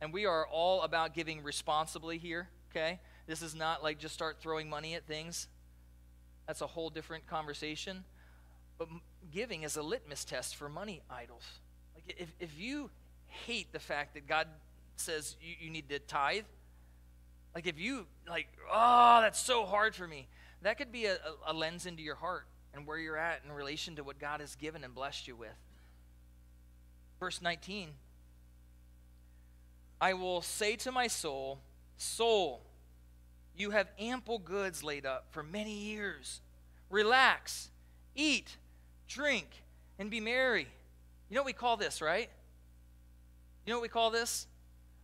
[0.00, 3.00] And we are all about giving responsibly here, okay?
[3.26, 5.48] This is not like just start throwing money at things.
[6.46, 8.04] That's a whole different conversation.
[8.78, 8.88] But
[9.32, 11.44] giving is a litmus test for money idols.
[11.94, 12.90] Like if, if you
[13.26, 14.46] hate the fact that God
[14.96, 16.44] says you, you need to tithe,
[17.54, 20.28] like if you like, oh, that's so hard for me.
[20.62, 23.96] That could be a, a, lens into your heart and where you're at in relation
[23.96, 25.54] to what God has given and blessed you with.
[27.20, 27.90] Verse 19.
[30.00, 31.60] I will say to my soul,
[31.96, 32.62] Soul,
[33.56, 36.40] you have ample goods laid up for many years.
[36.90, 37.70] Relax,
[38.14, 38.56] eat,
[39.08, 39.62] drink,
[39.98, 40.66] and be merry.
[41.28, 42.28] You know what we call this, right?
[43.64, 44.46] You know what we call this?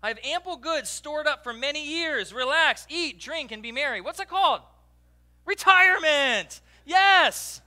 [0.02, 2.32] I have ample goods stored up for many years.
[2.32, 4.00] Relax, eat, drink, and be merry.
[4.00, 4.62] What's it called?
[5.44, 6.60] Retirement.
[6.86, 7.60] Yes.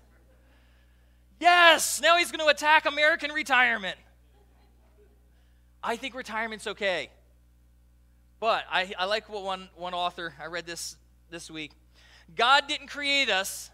[1.39, 2.01] Yes.
[2.01, 3.97] Now he's going to attack American retirement.
[5.83, 7.09] I think retirement's okay.
[8.43, 10.97] But I, I like what one, one author, I read this
[11.31, 11.71] this week.
[12.35, 13.71] God didn't create us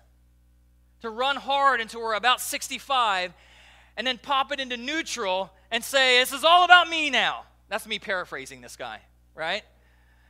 [1.02, 3.34] to run hard until we're about 65
[3.98, 7.46] and then pop it into neutral and say, This is all about me now.
[7.68, 9.02] That's me paraphrasing this guy,
[9.34, 9.64] right?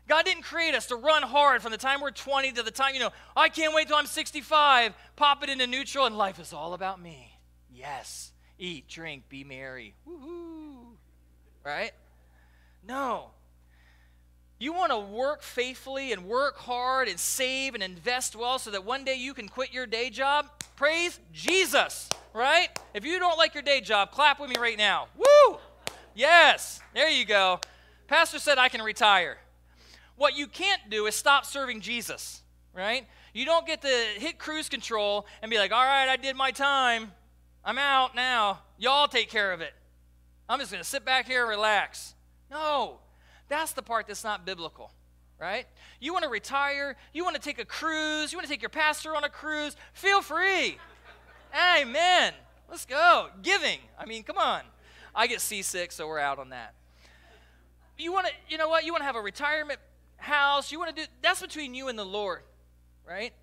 [0.07, 2.93] God didn't create us to run hard from the time we're 20 to the time,
[2.93, 6.53] you know, I can't wait till I'm 65, pop it into neutral, and life is
[6.53, 7.37] all about me.
[7.75, 8.31] Yes.
[8.57, 9.95] Eat, drink, be merry.
[10.07, 10.95] Woohoo.
[11.65, 11.91] Right?
[12.87, 13.31] No.
[14.61, 18.83] You want to work faithfully and work hard and save and invest well so that
[18.83, 20.47] one day you can quit your day job?
[20.75, 22.67] Praise Jesus, right?
[22.93, 25.07] If you don't like your day job, clap with me right now.
[25.15, 25.59] Woo!
[26.13, 27.61] Yes, there you go.
[28.07, 29.37] Pastor said I can retire.
[30.17, 32.41] What you can't do is stop serving Jesus,
[32.73, 33.07] right?
[33.33, 36.51] You don't get to hit cruise control and be like, all right, I did my
[36.51, 37.13] time.
[37.63, 38.59] I'm out now.
[38.77, 39.73] Y'all take care of it.
[40.49, 42.13] I'm just going to sit back here and relax.
[42.51, 42.99] No,
[43.49, 44.91] that's the part that's not biblical,
[45.39, 45.65] right?
[45.99, 48.69] You want to retire, you want to take a cruise, you want to take your
[48.69, 50.77] pastor on a cruise, feel free.
[51.53, 52.33] Amen.
[52.69, 53.29] Let's go.
[53.41, 53.79] Giving.
[53.97, 54.61] I mean, come on.
[55.15, 56.75] I get seasick, so we're out on that.
[57.97, 58.85] You want to, you know what?
[58.85, 59.79] You want to have a retirement
[60.17, 60.71] house.
[60.71, 62.43] You want to do that's between you and the Lord,
[63.07, 63.33] right?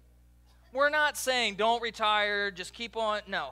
[0.72, 3.20] We're not saying don't retire, just keep on.
[3.26, 3.50] No.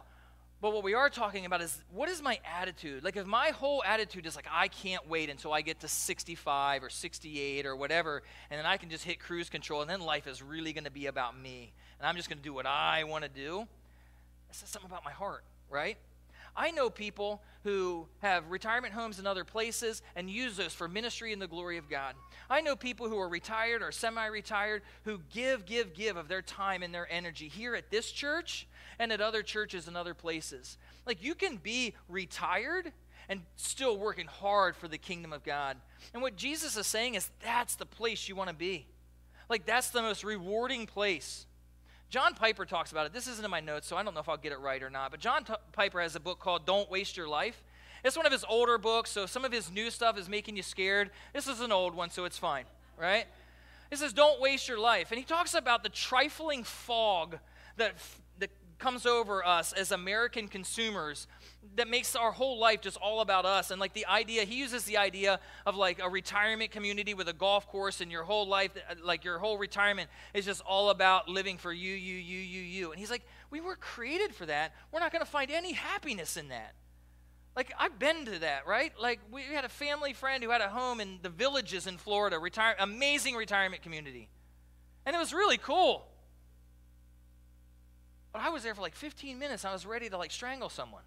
[0.65, 3.05] But what we are talking about is what is my attitude?
[3.05, 6.83] Like, if my whole attitude is like, I can't wait until I get to 65
[6.83, 10.27] or 68 or whatever, and then I can just hit cruise control, and then life
[10.27, 13.05] is really going to be about me, and I'm just going to do what I
[13.05, 13.67] want to do,
[14.49, 15.99] that says something about my heart, right?
[16.57, 21.33] I know people who have retirement homes in other places and use those for ministry
[21.33, 22.15] and the glory of God.
[22.49, 26.43] I know people who are retired or semi retired who give, give, give of their
[26.43, 30.77] time and their energy here at this church and at other churches and other places.
[31.07, 32.93] Like you can be retired
[33.29, 35.77] and still working hard for the kingdom of God.
[36.13, 38.87] And what Jesus is saying is that's the place you want to be.
[39.49, 41.47] Like that's the most rewarding place.
[42.15, 43.13] John Piper talks about it.
[43.13, 44.89] This isn't in my notes, so I don't know if I'll get it right or
[44.89, 45.11] not.
[45.11, 47.65] But John T- Piper has a book called Don't Waste Your Life.
[48.05, 50.63] It's one of his older books, so some of his new stuff is making you
[50.63, 51.11] scared.
[51.33, 53.25] This is an old one, so it's fine, right?
[53.91, 55.11] He says, Don't waste your life.
[55.11, 57.39] And he talks about the trifling fog
[57.79, 57.97] that, that
[58.79, 61.27] comes over us as American consumers
[61.77, 63.71] that makes our whole life just all about us.
[63.71, 67.33] And like the idea, he uses the idea of like a retirement community with a
[67.33, 71.59] golf course, and your whole life, like your whole retirement, is just all about living
[71.59, 72.91] for you, you, you, you, you.
[72.91, 74.75] And he's like, we were created for that.
[74.93, 76.75] We're not going to find any happiness in that.
[77.57, 78.93] Like, I've been to that, right?
[79.01, 82.37] Like, we had a family friend who had a home in the villages in Florida,
[82.39, 84.29] retire, amazing retirement community.
[85.07, 86.05] And it was really cool.
[88.35, 89.65] But I was there for like 15 minutes.
[89.65, 91.05] I was ready to like strangle someone.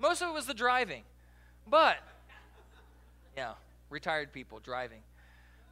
[0.00, 1.02] Most of it was the driving.
[1.68, 1.98] But,
[3.36, 3.52] yeah,
[3.90, 5.02] retired people driving.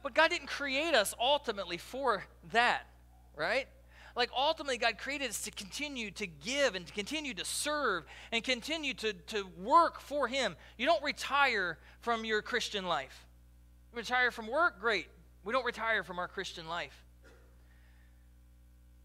[0.02, 2.82] But God didn't create us ultimately for that,
[3.34, 3.66] right?
[4.14, 8.44] Like ultimately, God created us to continue to give and to continue to serve and
[8.44, 10.54] continue to, to work for Him.
[10.76, 13.26] You don't retire from your Christian life.
[13.92, 15.06] You retire from work, great.
[15.44, 17.04] We don't retire from our Christian life.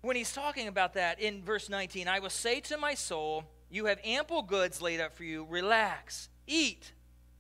[0.06, 3.86] When he's talking about that in verse 19, I will say to my soul, You
[3.86, 5.48] have ample goods laid up for you.
[5.50, 6.92] Relax, eat,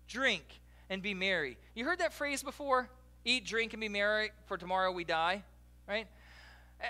[0.07, 1.57] drink, and be merry.
[1.75, 2.89] You heard that phrase before?
[3.23, 5.43] Eat, drink, and be merry, for tomorrow we die,
[5.87, 6.07] right?
[6.81, 6.85] Uh,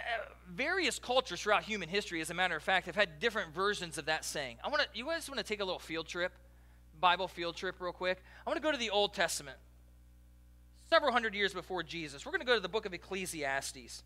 [0.49, 4.05] various cultures throughout human history, as a matter of fact, have had different versions of
[4.05, 4.55] that saying.
[4.63, 4.87] I want to.
[4.93, 6.31] You guys want to take a little field trip,
[7.01, 8.23] Bible field trip, real quick.
[8.47, 9.57] I want to go to the Old Testament,
[10.89, 12.25] several hundred years before Jesus.
[12.25, 14.03] We're going to go to the book of Ecclesiastes.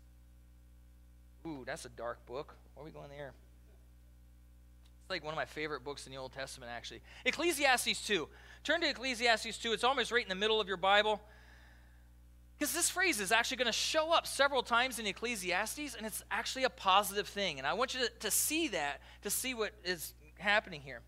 [1.46, 2.54] Ooh, that's a dark book.
[2.74, 3.32] Where are we going there?
[5.02, 7.00] It's like one of my favorite books in the Old Testament, actually.
[7.24, 8.28] Ecclesiastes 2.
[8.62, 9.72] Turn to Ecclesiastes 2.
[9.72, 11.20] It's almost right in the middle of your Bible.
[12.58, 16.22] Because this phrase is actually going to show up several times in Ecclesiastes, and it's
[16.30, 17.56] actually a positive thing.
[17.58, 21.00] And I want you to, to see that, to see what is happening here.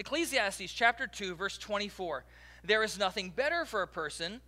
[0.00, 2.24] Ecclesiastes chapter 2, verse 24.
[2.64, 4.40] There is nothing better for a person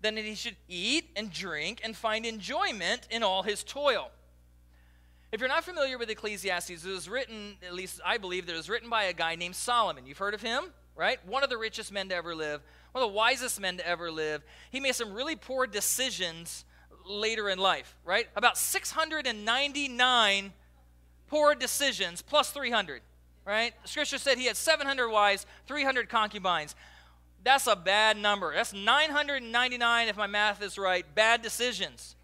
[0.00, 4.10] than that he should eat and drink and find enjoyment in all his toil.
[5.32, 8.56] If you're not familiar with Ecclesiastes, it was written, at least I believe, that it
[8.56, 10.06] was written by a guy named Solomon.
[10.06, 11.18] You've heard of him, right?
[11.26, 12.62] One of the richest men to ever live
[12.96, 14.42] one of the wisest men to ever live.
[14.70, 16.64] He made some really poor decisions
[17.06, 18.26] later in life, right?
[18.34, 20.52] About 699
[21.26, 23.02] poor decisions plus 300,
[23.44, 23.74] right?
[23.84, 26.74] Scripture said he had 700 wives, 300 concubines.
[27.44, 28.54] That's a bad number.
[28.54, 32.15] That's 999, if my math is right, bad decisions.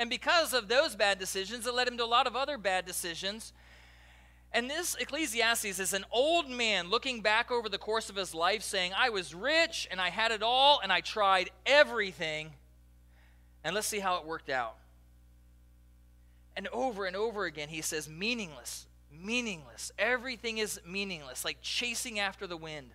[0.00, 2.86] And because of those bad decisions, it led him to a lot of other bad
[2.86, 3.52] decisions
[4.52, 8.62] and this Ecclesiastes is an old man looking back over the course of his life
[8.62, 12.50] saying, I was rich and I had it all and I tried everything.
[13.62, 14.76] And let's see how it worked out.
[16.56, 19.92] And over and over again, he says, meaningless, meaningless.
[19.98, 22.90] Everything is meaningless, like chasing after the wind.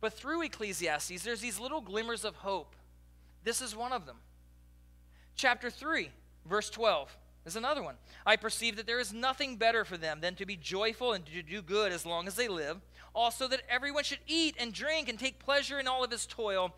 [0.00, 2.74] But through Ecclesiastes, there's these little glimmers of hope.
[3.42, 4.16] This is one of them.
[5.36, 6.10] Chapter 3,
[6.46, 7.16] verse 12.
[7.44, 7.96] There's another one.
[8.24, 11.42] I perceive that there is nothing better for them than to be joyful and to
[11.42, 12.80] do good as long as they live.
[13.14, 16.74] Also, that everyone should eat and drink and take pleasure in all of his toil.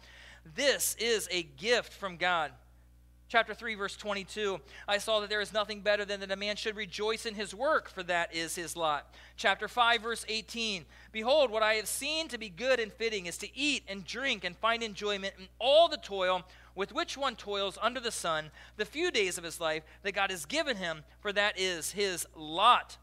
[0.55, 2.51] This is a gift from God.
[3.29, 6.55] Chapter 3, verse 22 I saw that there is nothing better than that a man
[6.55, 9.13] should rejoice in his work, for that is his lot.
[9.37, 13.37] Chapter 5, verse 18 Behold, what I have seen to be good and fitting is
[13.39, 16.45] to eat and drink and find enjoyment in all the toil
[16.77, 20.31] with which one toils under the sun the few days of his life that God
[20.31, 22.99] has given him, for that is his lot.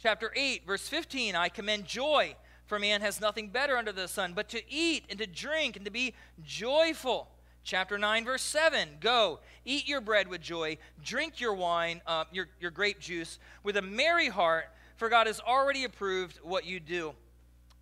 [0.00, 4.34] Chapter 8, verse 15 I commend joy, for man has nothing better under the sun
[4.34, 7.28] but to eat and to drink and to be joyful.
[7.64, 12.48] Chapter 9, verse 7 Go, eat your bread with joy, drink your wine, uh, your,
[12.60, 17.14] your grape juice, with a merry heart, for God has already approved what you do.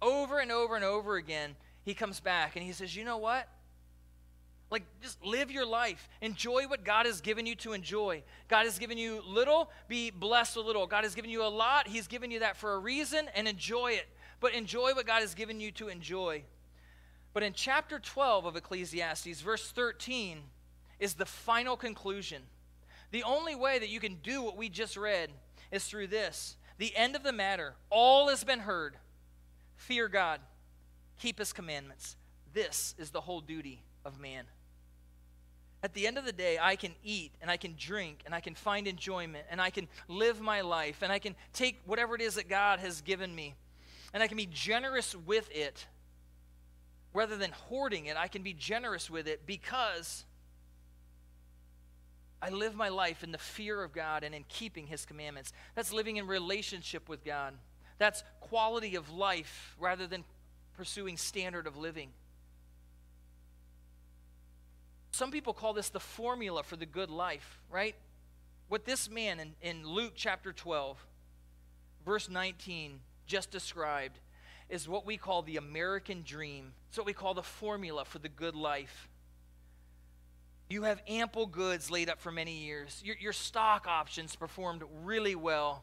[0.01, 3.49] Over and over and over again, he comes back and he says, You know what?
[4.71, 6.09] Like, just live your life.
[6.21, 8.23] Enjoy what God has given you to enjoy.
[8.49, 10.87] God has given you little, be blessed with little.
[10.87, 13.93] God has given you a lot, He's given you that for a reason, and enjoy
[13.93, 14.07] it.
[14.41, 16.45] But enjoy what God has given you to enjoy.
[17.33, 20.41] But in chapter 12 of Ecclesiastes, verse 13,
[20.99, 22.43] is the final conclusion.
[23.11, 25.31] The only way that you can do what we just read
[25.71, 27.75] is through this the end of the matter.
[27.91, 28.97] All has been heard.
[29.77, 30.41] Fear God,
[31.19, 32.17] keep His commandments.
[32.53, 34.45] This is the whole duty of man.
[35.83, 38.41] At the end of the day, I can eat and I can drink and I
[38.41, 42.21] can find enjoyment and I can live my life and I can take whatever it
[42.21, 43.55] is that God has given me
[44.13, 45.87] and I can be generous with it.
[47.15, 50.25] Rather than hoarding it, I can be generous with it because
[52.41, 55.53] I live my life in the fear of God and in keeping His commandments.
[55.75, 57.55] That's living in relationship with God.
[57.99, 60.25] That's quality of life rather than
[60.77, 62.11] pursuing standard of living.
[65.11, 67.95] Some people call this the formula for the good life, right?
[68.69, 70.99] What this man in, in Luke chapter 12,
[72.05, 74.19] verse 19, just described
[74.69, 76.73] is what we call the American dream.
[76.89, 79.09] It's what we call the formula for the good life.
[80.69, 83.01] You have ample goods laid up for many years.
[83.03, 85.83] Your, your stock options performed really well.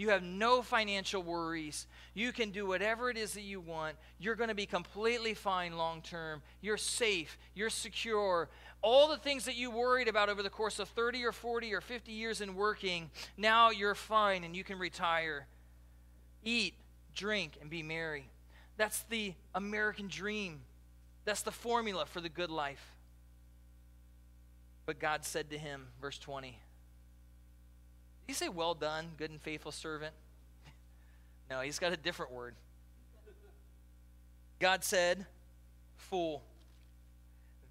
[0.00, 1.86] You have no financial worries.
[2.14, 3.96] You can do whatever it is that you want.
[4.18, 6.40] You're going to be completely fine long term.
[6.62, 7.36] You're safe.
[7.54, 8.48] You're secure.
[8.80, 11.82] All the things that you worried about over the course of 30 or 40 or
[11.82, 15.46] 50 years in working, now you're fine and you can retire.
[16.42, 16.72] Eat,
[17.14, 18.30] drink, and be merry.
[18.78, 20.62] That's the American dream.
[21.26, 22.94] That's the formula for the good life.
[24.86, 26.58] But God said to him, verse 20,
[28.30, 30.14] he say, Well done, good and faithful servant?
[31.50, 32.54] no, he's got a different word.
[34.60, 35.26] God said,
[35.96, 36.42] Fool,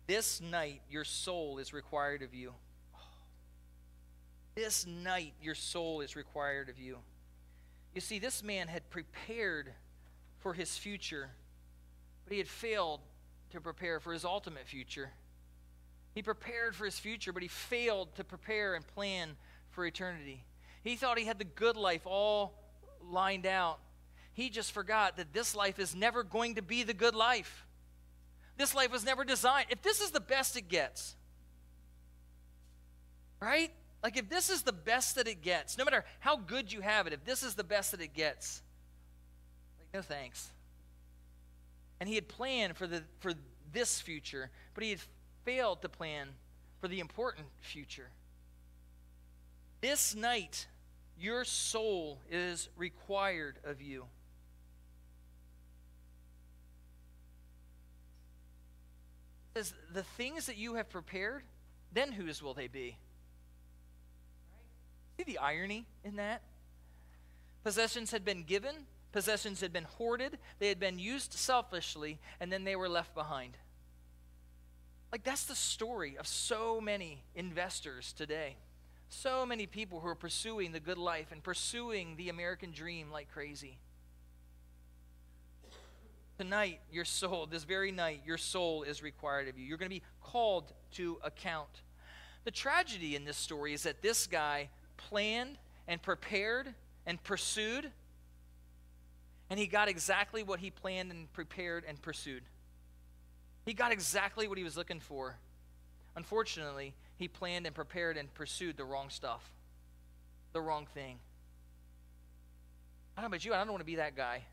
[0.05, 2.53] this night your soul is required of you.
[4.55, 6.97] This night your soul is required of you.
[7.95, 9.71] You see, this man had prepared
[10.39, 11.29] for his future,
[12.25, 12.99] but he had failed
[13.51, 15.11] to prepare for his ultimate future.
[16.13, 19.37] He prepared for his future, but he failed to prepare and plan
[19.71, 20.43] for eternity.
[20.83, 22.53] He thought he had the good life all
[23.09, 23.79] lined out.
[24.33, 27.65] He just forgot that this life is never going to be the good life.
[28.57, 29.67] This life was never designed.
[29.69, 31.15] If this is the best it gets,
[33.41, 33.71] right?
[34.03, 37.07] Like if this is the best that it gets, no matter how good you have
[37.07, 38.61] it, if this is the best that it gets,
[39.79, 40.49] like no thanks.
[41.99, 43.33] And he had planned for the for
[43.73, 44.99] this future, but he had
[45.43, 46.29] failed to plan
[46.79, 48.09] for the important future.
[49.81, 50.67] This night,
[51.17, 54.05] your soul is required of you.
[59.55, 61.43] Says the things that you have prepared,
[61.93, 62.97] then whose will they be?
[65.17, 66.41] See the irony in that?
[67.63, 68.75] Possessions had been given,
[69.11, 73.57] possessions had been hoarded, they had been used selfishly, and then they were left behind.
[75.11, 78.57] Like, that's the story of so many investors today.
[79.09, 83.31] So many people who are pursuing the good life and pursuing the American dream like
[83.31, 83.79] crazy.
[86.37, 89.65] Tonight, your soul, this very night, your soul is required of you.
[89.65, 91.81] You're going to be called to account.
[92.45, 95.57] The tragedy in this story is that this guy planned
[95.87, 96.73] and prepared
[97.05, 97.91] and pursued,
[99.49, 102.43] and he got exactly what he planned and prepared and pursued.
[103.65, 105.35] He got exactly what he was looking for.
[106.15, 109.43] Unfortunately, he planned and prepared and pursued the wrong stuff,
[110.53, 111.19] the wrong thing.
[113.15, 114.45] I don't know about you, I don't want to be that guy.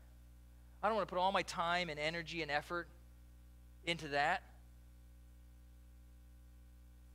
[0.83, 2.87] I don't want to put all my time and energy and effort
[3.85, 4.43] into that.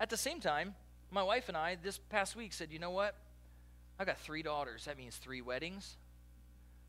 [0.00, 0.74] At the same time,
[1.11, 3.14] my wife and I this past week said, you know what?
[4.00, 4.86] I've got three daughters.
[4.86, 5.96] That means three weddings.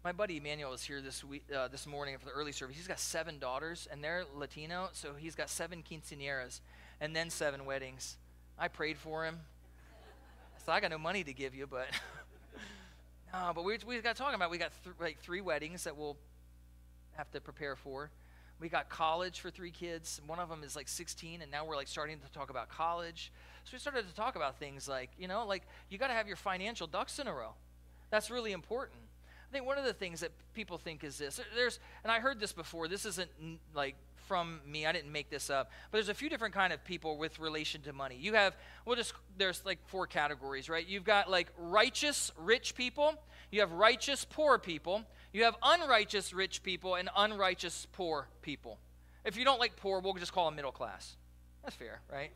[0.03, 2.78] My buddy Emmanuel is here this week, uh, this morning for the early service.
[2.78, 6.61] He's got seven daughters, and they're Latino, so he's got seven quinceañeras
[6.99, 8.18] and then seven weddings.
[8.58, 9.39] I prayed for him.
[10.66, 11.88] So I got no money to give you, but
[13.34, 13.51] no.
[13.54, 16.18] But we we got talking about we got th- like three weddings that we'll
[17.18, 18.12] have to prepare for.
[18.60, 20.22] We got college for three kids.
[20.26, 23.34] One of them is like 16, and now we're like starting to talk about college.
[23.66, 26.28] So we started to talk about things like you know like you got to have
[26.28, 27.56] your financial ducks in a row.
[28.10, 28.99] That's really important.
[29.49, 31.39] I think one of the things that people think is this.
[31.56, 32.88] There's, and I heard this before.
[32.88, 33.30] This isn't
[33.76, 33.95] like
[34.28, 34.86] from me.
[34.86, 35.71] I didn't make this up.
[35.91, 38.17] But there's a few different kind of people with relation to money.
[38.19, 38.55] You have,
[38.86, 40.88] well, just there's like four categories, right?
[40.88, 43.15] You've got like righteous rich people.
[43.51, 45.03] You have righteous poor people.
[45.32, 48.80] You have unrighteous rich people and unrighteous poor people.
[49.26, 51.15] If you don't like poor, we'll just call them middle class.
[51.63, 52.32] That's fair, right?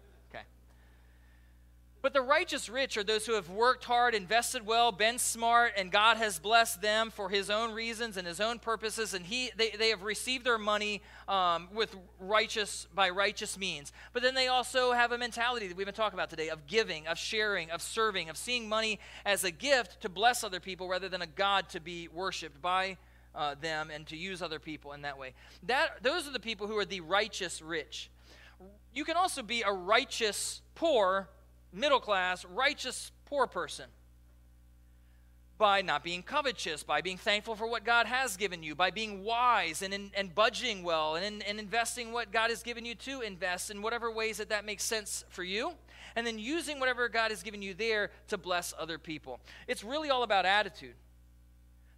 [2.08, 5.92] But the righteous rich are those who have worked hard, invested well, been smart, and
[5.92, 9.72] God has blessed them for His own reasons and His own purposes, and he, they,
[9.72, 13.92] they have received their money um, with righteous by righteous means.
[14.14, 17.08] But then they also have a mentality that we've been talking about today of giving,
[17.08, 21.10] of sharing, of serving, of seeing money as a gift to bless other people rather
[21.10, 22.96] than a God to be worshipped by
[23.36, 25.34] uh, them and to use other people in that way.
[25.64, 28.10] That those are the people who are the righteous rich.
[28.94, 31.28] You can also be a righteous poor
[31.74, 33.86] middle class, righteous poor person
[35.58, 39.24] by not being covetous, by being thankful for what God has given you, by being
[39.24, 43.22] wise and, in, and budgeting well and, and investing what God has given you to
[43.22, 45.72] invest in whatever ways that that makes sense for you,
[46.16, 49.40] and then using whatever God has given you there to bless other people.
[49.68, 50.96] It's really all about attitude.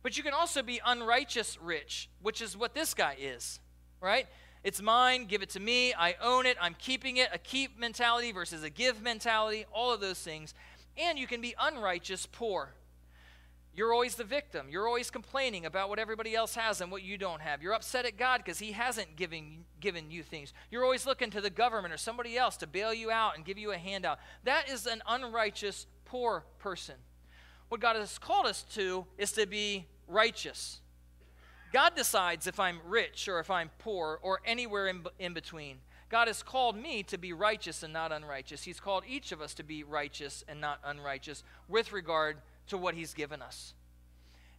[0.02, 3.60] But you can also be unrighteous rich, which is what this guy is,
[4.00, 4.28] right?
[4.64, 8.32] It's mine, give it to me, I own it, I'm keeping it, a keep mentality
[8.32, 10.54] versus a give mentality, all of those things.
[10.98, 12.74] And you can be unrighteous poor.
[13.74, 14.68] You're always the victim.
[14.70, 17.62] You're always complaining about what everybody else has and what you don't have.
[17.62, 20.54] You're upset at God because He hasn't given, given you things.
[20.70, 23.58] You're always looking to the government or somebody else to bail you out and give
[23.58, 24.20] you a handout.
[24.44, 26.96] That is an unrighteous poor person.
[27.70, 30.82] what God has called us to is to be righteous.
[31.72, 35.78] God decides if I'm rich or if I'm poor or anywhere in, in between.
[36.10, 38.64] God has called me to be righteous and not unrighteous.
[38.64, 42.96] He's called each of us to be righteous and not unrighteous with regard to what
[42.96, 43.74] He's given us.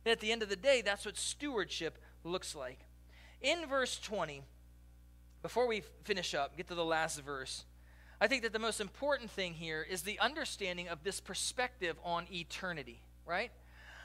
[0.05, 2.79] And at the end of the day, that's what stewardship looks like.
[3.41, 4.43] In verse 20,
[5.43, 7.65] before we finish up, get to the last verse,
[8.21, 12.27] I think that the most important thing here is the understanding of this perspective on
[12.31, 13.51] eternity, right?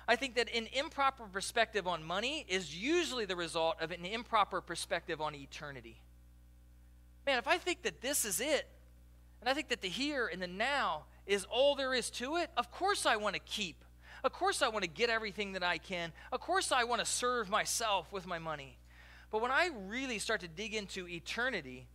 [0.08, 4.62] I think that an improper perspective on money is usually the result of an improper
[4.62, 6.02] perspective on eternity.
[7.26, 8.68] Man, if I think that this is it,
[9.42, 12.52] and I think that the here and the now is all there is to it,
[12.56, 13.84] of course I want to keep.
[14.24, 16.12] Of course I want to get everything that I can.
[16.32, 18.78] Of course I want to serve myself with my money.
[19.32, 21.88] But when I really start to dig into eternity,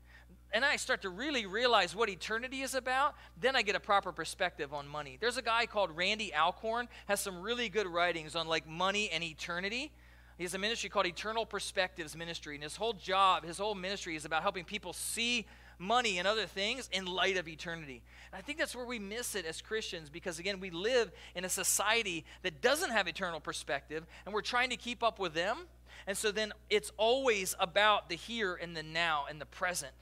[0.52, 4.12] and I start to really realize what eternity is about, then I get a proper
[4.12, 5.16] perspective on money.
[5.20, 9.22] There's a guy called Randy Alcorn, has some really good writings on like money and
[9.22, 9.92] eternity.
[10.38, 14.16] He has a ministry called Eternal Perspectives Ministry, and his whole job, his whole ministry
[14.16, 15.46] is about helping people see
[15.78, 18.02] money and other things in light of eternity.
[18.32, 21.44] And I think that's where we miss it as Christians because, again, we live in
[21.44, 25.58] a society that doesn't have eternal perspective, and we're trying to keep up with them.
[26.06, 29.92] And so then it's always about the here and the now and the present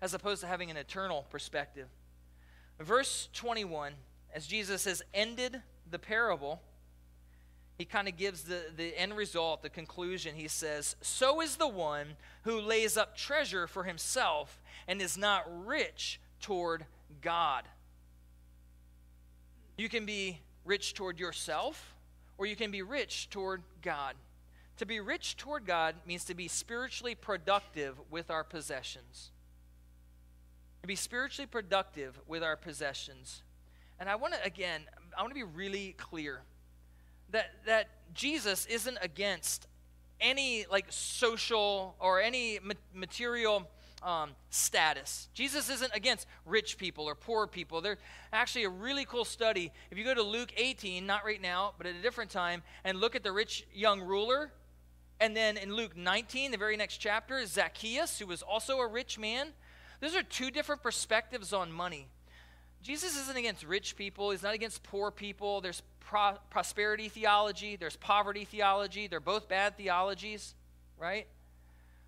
[0.00, 1.88] as opposed to having an eternal perspective.
[2.78, 3.92] Verse 21,
[4.34, 6.60] as Jesus has ended the parable,
[7.78, 10.34] he kind of gives the, the end result, the conclusion.
[10.34, 15.44] He says, So is the one who lays up treasure for himself and is not
[15.66, 16.84] rich toward
[17.20, 17.64] God.
[19.76, 21.94] You can be rich toward yourself,
[22.38, 24.14] or you can be rich toward God.
[24.78, 29.30] To be rich toward God means to be spiritually productive with our possessions
[30.82, 33.42] to be spiritually productive with our possessions.
[34.00, 34.82] And I want to, again,
[35.16, 36.42] I want to be really clear
[37.30, 39.68] that, that Jesus isn't against
[40.20, 42.58] any like social or any
[42.92, 43.68] material
[44.02, 45.28] um, status.
[45.34, 47.80] Jesus isn't against rich people or poor people.
[47.80, 47.98] There's
[48.32, 49.70] actually a really cool study.
[49.92, 52.98] If you go to Luke 18, not right now, but at a different time, and
[52.98, 54.50] look at the rich young ruler,
[55.20, 59.16] and then in Luke 19, the very next chapter, Zacchaeus, who was also a rich
[59.16, 59.52] man,
[60.02, 62.08] those are two different perspectives on money.
[62.82, 65.60] Jesus isn't against rich people, he's not against poor people.
[65.60, 69.06] There's pro- prosperity theology, there's poverty theology.
[69.06, 70.56] They're both bad theologies,
[70.98, 71.28] right?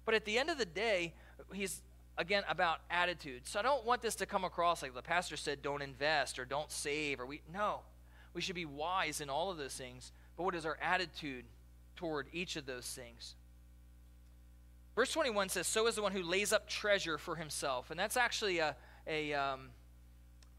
[0.05, 1.15] But at the end of the day,
[1.53, 1.83] he's
[2.19, 3.47] again about attitude.
[3.47, 6.45] So I don't want this to come across like the pastor said don't invest or
[6.45, 7.83] don't save or we no.
[8.35, 10.11] We should be wise in all of those things.
[10.37, 11.45] But what is our attitude
[11.95, 13.37] toward each of those things?
[14.95, 17.91] Verse 21 says, So is the one who lays up treasure for himself.
[17.91, 18.77] And that's actually a,
[19.07, 19.71] a um,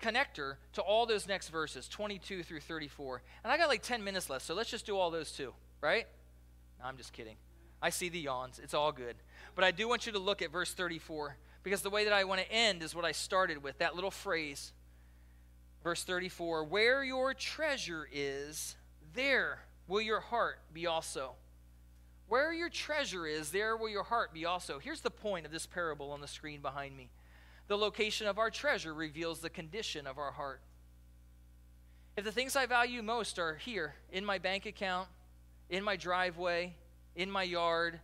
[0.02, 3.22] connector to all those next verses, 22 through 34.
[3.44, 6.06] And I got like 10 minutes left, so let's just do all those too, right?
[6.80, 7.38] No, I'm just kidding.
[7.82, 8.60] I see the yawns.
[8.62, 9.16] It's all good.
[9.54, 12.24] But I do want you to look at verse 34 because the way that I
[12.26, 14.74] want to end is what I started with that little phrase.
[15.84, 18.76] Verse 34 Where your treasure is,
[19.14, 21.36] there will your heart be also.
[22.28, 24.80] Where your treasure is, there will your heart be also.
[24.80, 27.10] Here's the point of this parable on the screen behind me
[27.68, 30.62] the location of our treasure reveals the condition of our heart.
[32.16, 35.10] If the things I value most are here, in my bank account,
[35.70, 36.76] in my driveway,
[37.16, 38.00] in my yard,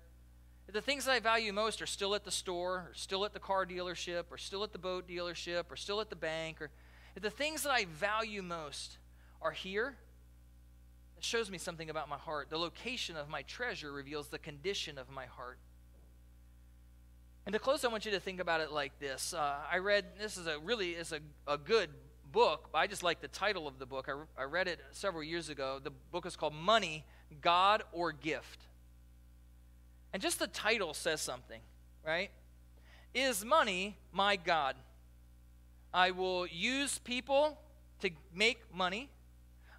[0.68, 3.34] if the things that I value most are still at the store, or still at
[3.34, 6.70] the car dealership, or still at the boat dealership, or still at the bank, or
[7.16, 8.98] if the things that I value most
[9.42, 9.96] are here,
[11.22, 12.50] it shows me something about my heart.
[12.50, 15.60] The location of my treasure reveals the condition of my heart.
[17.46, 19.32] And to close, I want you to think about it like this.
[19.32, 21.92] Uh, I read this is a really is a, a good
[22.32, 22.70] book.
[22.74, 24.10] I just like the title of the book.
[24.10, 25.80] I, I read it several years ago.
[25.84, 27.06] The book is called Money,
[27.40, 28.66] God or Gift.
[30.14, 31.62] And just the title says something,
[32.04, 32.32] right?
[33.14, 34.76] Is money my God?
[35.94, 37.60] I will use people
[38.00, 39.12] to make money.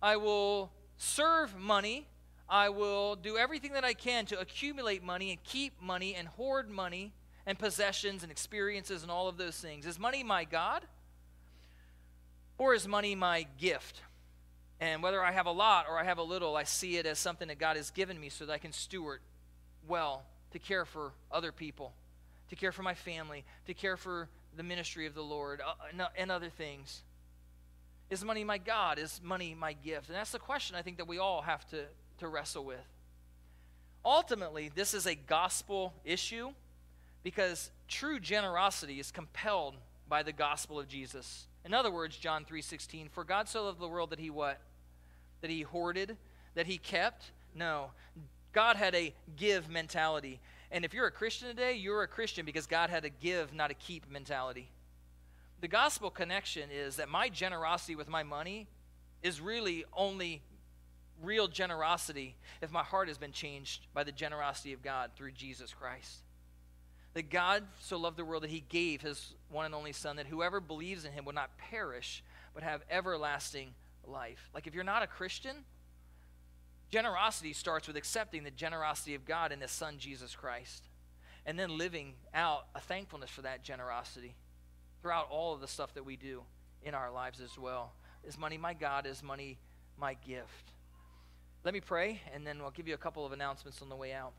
[0.01, 0.71] I will
[1.03, 2.07] serve money.
[2.49, 6.71] I will do everything that I can to accumulate money and keep money and hoard
[6.71, 7.13] money
[7.47, 9.87] and possessions and experiences and all of those things.
[9.87, 10.85] Is money my God?
[12.59, 14.03] Or is money my gift?
[14.81, 17.19] And whether I have a lot or I have a little, I see it as
[17.19, 19.21] something that God has given me so that I can steward
[19.89, 21.93] well to care for other people,
[22.51, 26.31] to care for my family, to care for the ministry of the Lord, uh, and
[26.31, 27.03] other things.
[28.13, 28.99] Is money my God?
[28.99, 30.09] Is money my gift?
[30.09, 31.85] And that's the question I think that we all have to,
[32.19, 32.87] to wrestle with.
[34.05, 36.51] Ultimately, this is a gospel issue
[37.23, 39.77] because true generosity is compelled
[40.09, 41.47] by the gospel of Jesus.
[41.65, 44.61] In other words, John 3:16, for God so loved the world that he what?
[45.43, 46.17] that he hoarded,
[46.55, 47.33] that he kept.
[47.55, 47.91] No.
[48.53, 50.41] God had a give mentality.
[50.71, 53.71] And if you're a Christian today, you're a Christian because God had a give, not
[53.71, 54.71] a keep mentality.
[55.63, 58.67] The gospel connection is that my generosity with my money
[59.23, 60.43] is really only
[61.23, 65.73] real generosity if my heart has been changed by the generosity of God through Jesus
[65.73, 66.25] Christ.
[67.15, 70.27] That God so loved the world that he gave his one and only Son, that
[70.27, 73.69] whoever believes in him would not perish, but have everlasting
[74.05, 74.51] life.
[74.53, 75.59] Like if you're not a Christian,
[76.91, 80.89] generosity starts with accepting the generosity of God and his Son, Jesus Christ,
[81.47, 84.35] and then living out a thankfulness for that generosity
[85.03, 86.43] throughout all of the stuff that we do
[86.83, 87.93] in our lives as well.
[88.25, 89.05] Is money my God?
[89.07, 89.59] Is money
[89.99, 90.71] my gift?
[91.65, 94.13] Let me pray, and then we'll give you a couple of announcements on the way
[94.13, 94.33] out.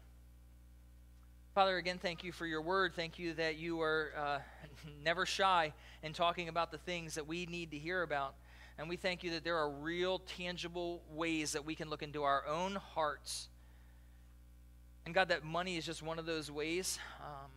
[1.53, 2.93] Father, again, thank you for your word.
[2.95, 4.39] Thank you that you are uh,
[5.03, 8.33] never shy in talking about the things that we need to hear about.
[8.77, 12.23] And we thank you that there are real, tangible ways that we can look into
[12.23, 13.49] our own hearts.
[15.05, 16.97] And God, that money is just one of those ways.
[17.21, 17.51] Um,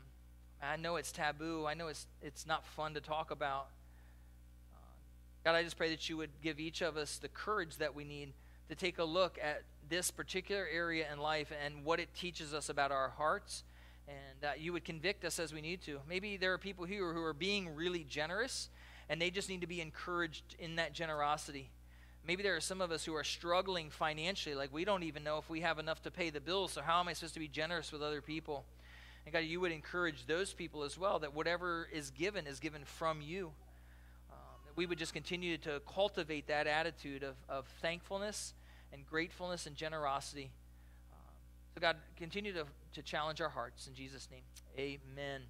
[0.62, 1.66] I know it's taboo.
[1.66, 3.68] I know it's, it's not fun to talk about.
[4.74, 4.78] Uh,
[5.44, 8.04] God, I just pray that you would give each of us the courage that we
[8.04, 8.32] need
[8.68, 12.68] to take a look at this particular area in life and what it teaches us
[12.68, 13.62] about our hearts.
[14.08, 16.00] And uh, you would convict us as we need to.
[16.08, 18.68] Maybe there are people here who are being really generous
[19.08, 21.70] and they just need to be encouraged in that generosity.
[22.26, 25.38] Maybe there are some of us who are struggling financially, like we don't even know
[25.38, 27.46] if we have enough to pay the bills, so how am I supposed to be
[27.46, 28.64] generous with other people?
[29.26, 32.84] And God, you would encourage those people as well that whatever is given is given
[32.84, 33.50] from you.
[34.30, 38.54] Um, that we would just continue to cultivate that attitude of, of thankfulness
[38.92, 40.52] and gratefulness and generosity.
[41.12, 41.18] Um,
[41.74, 43.88] so, God, continue to, to challenge our hearts.
[43.88, 44.42] In Jesus' name,
[44.78, 45.42] amen.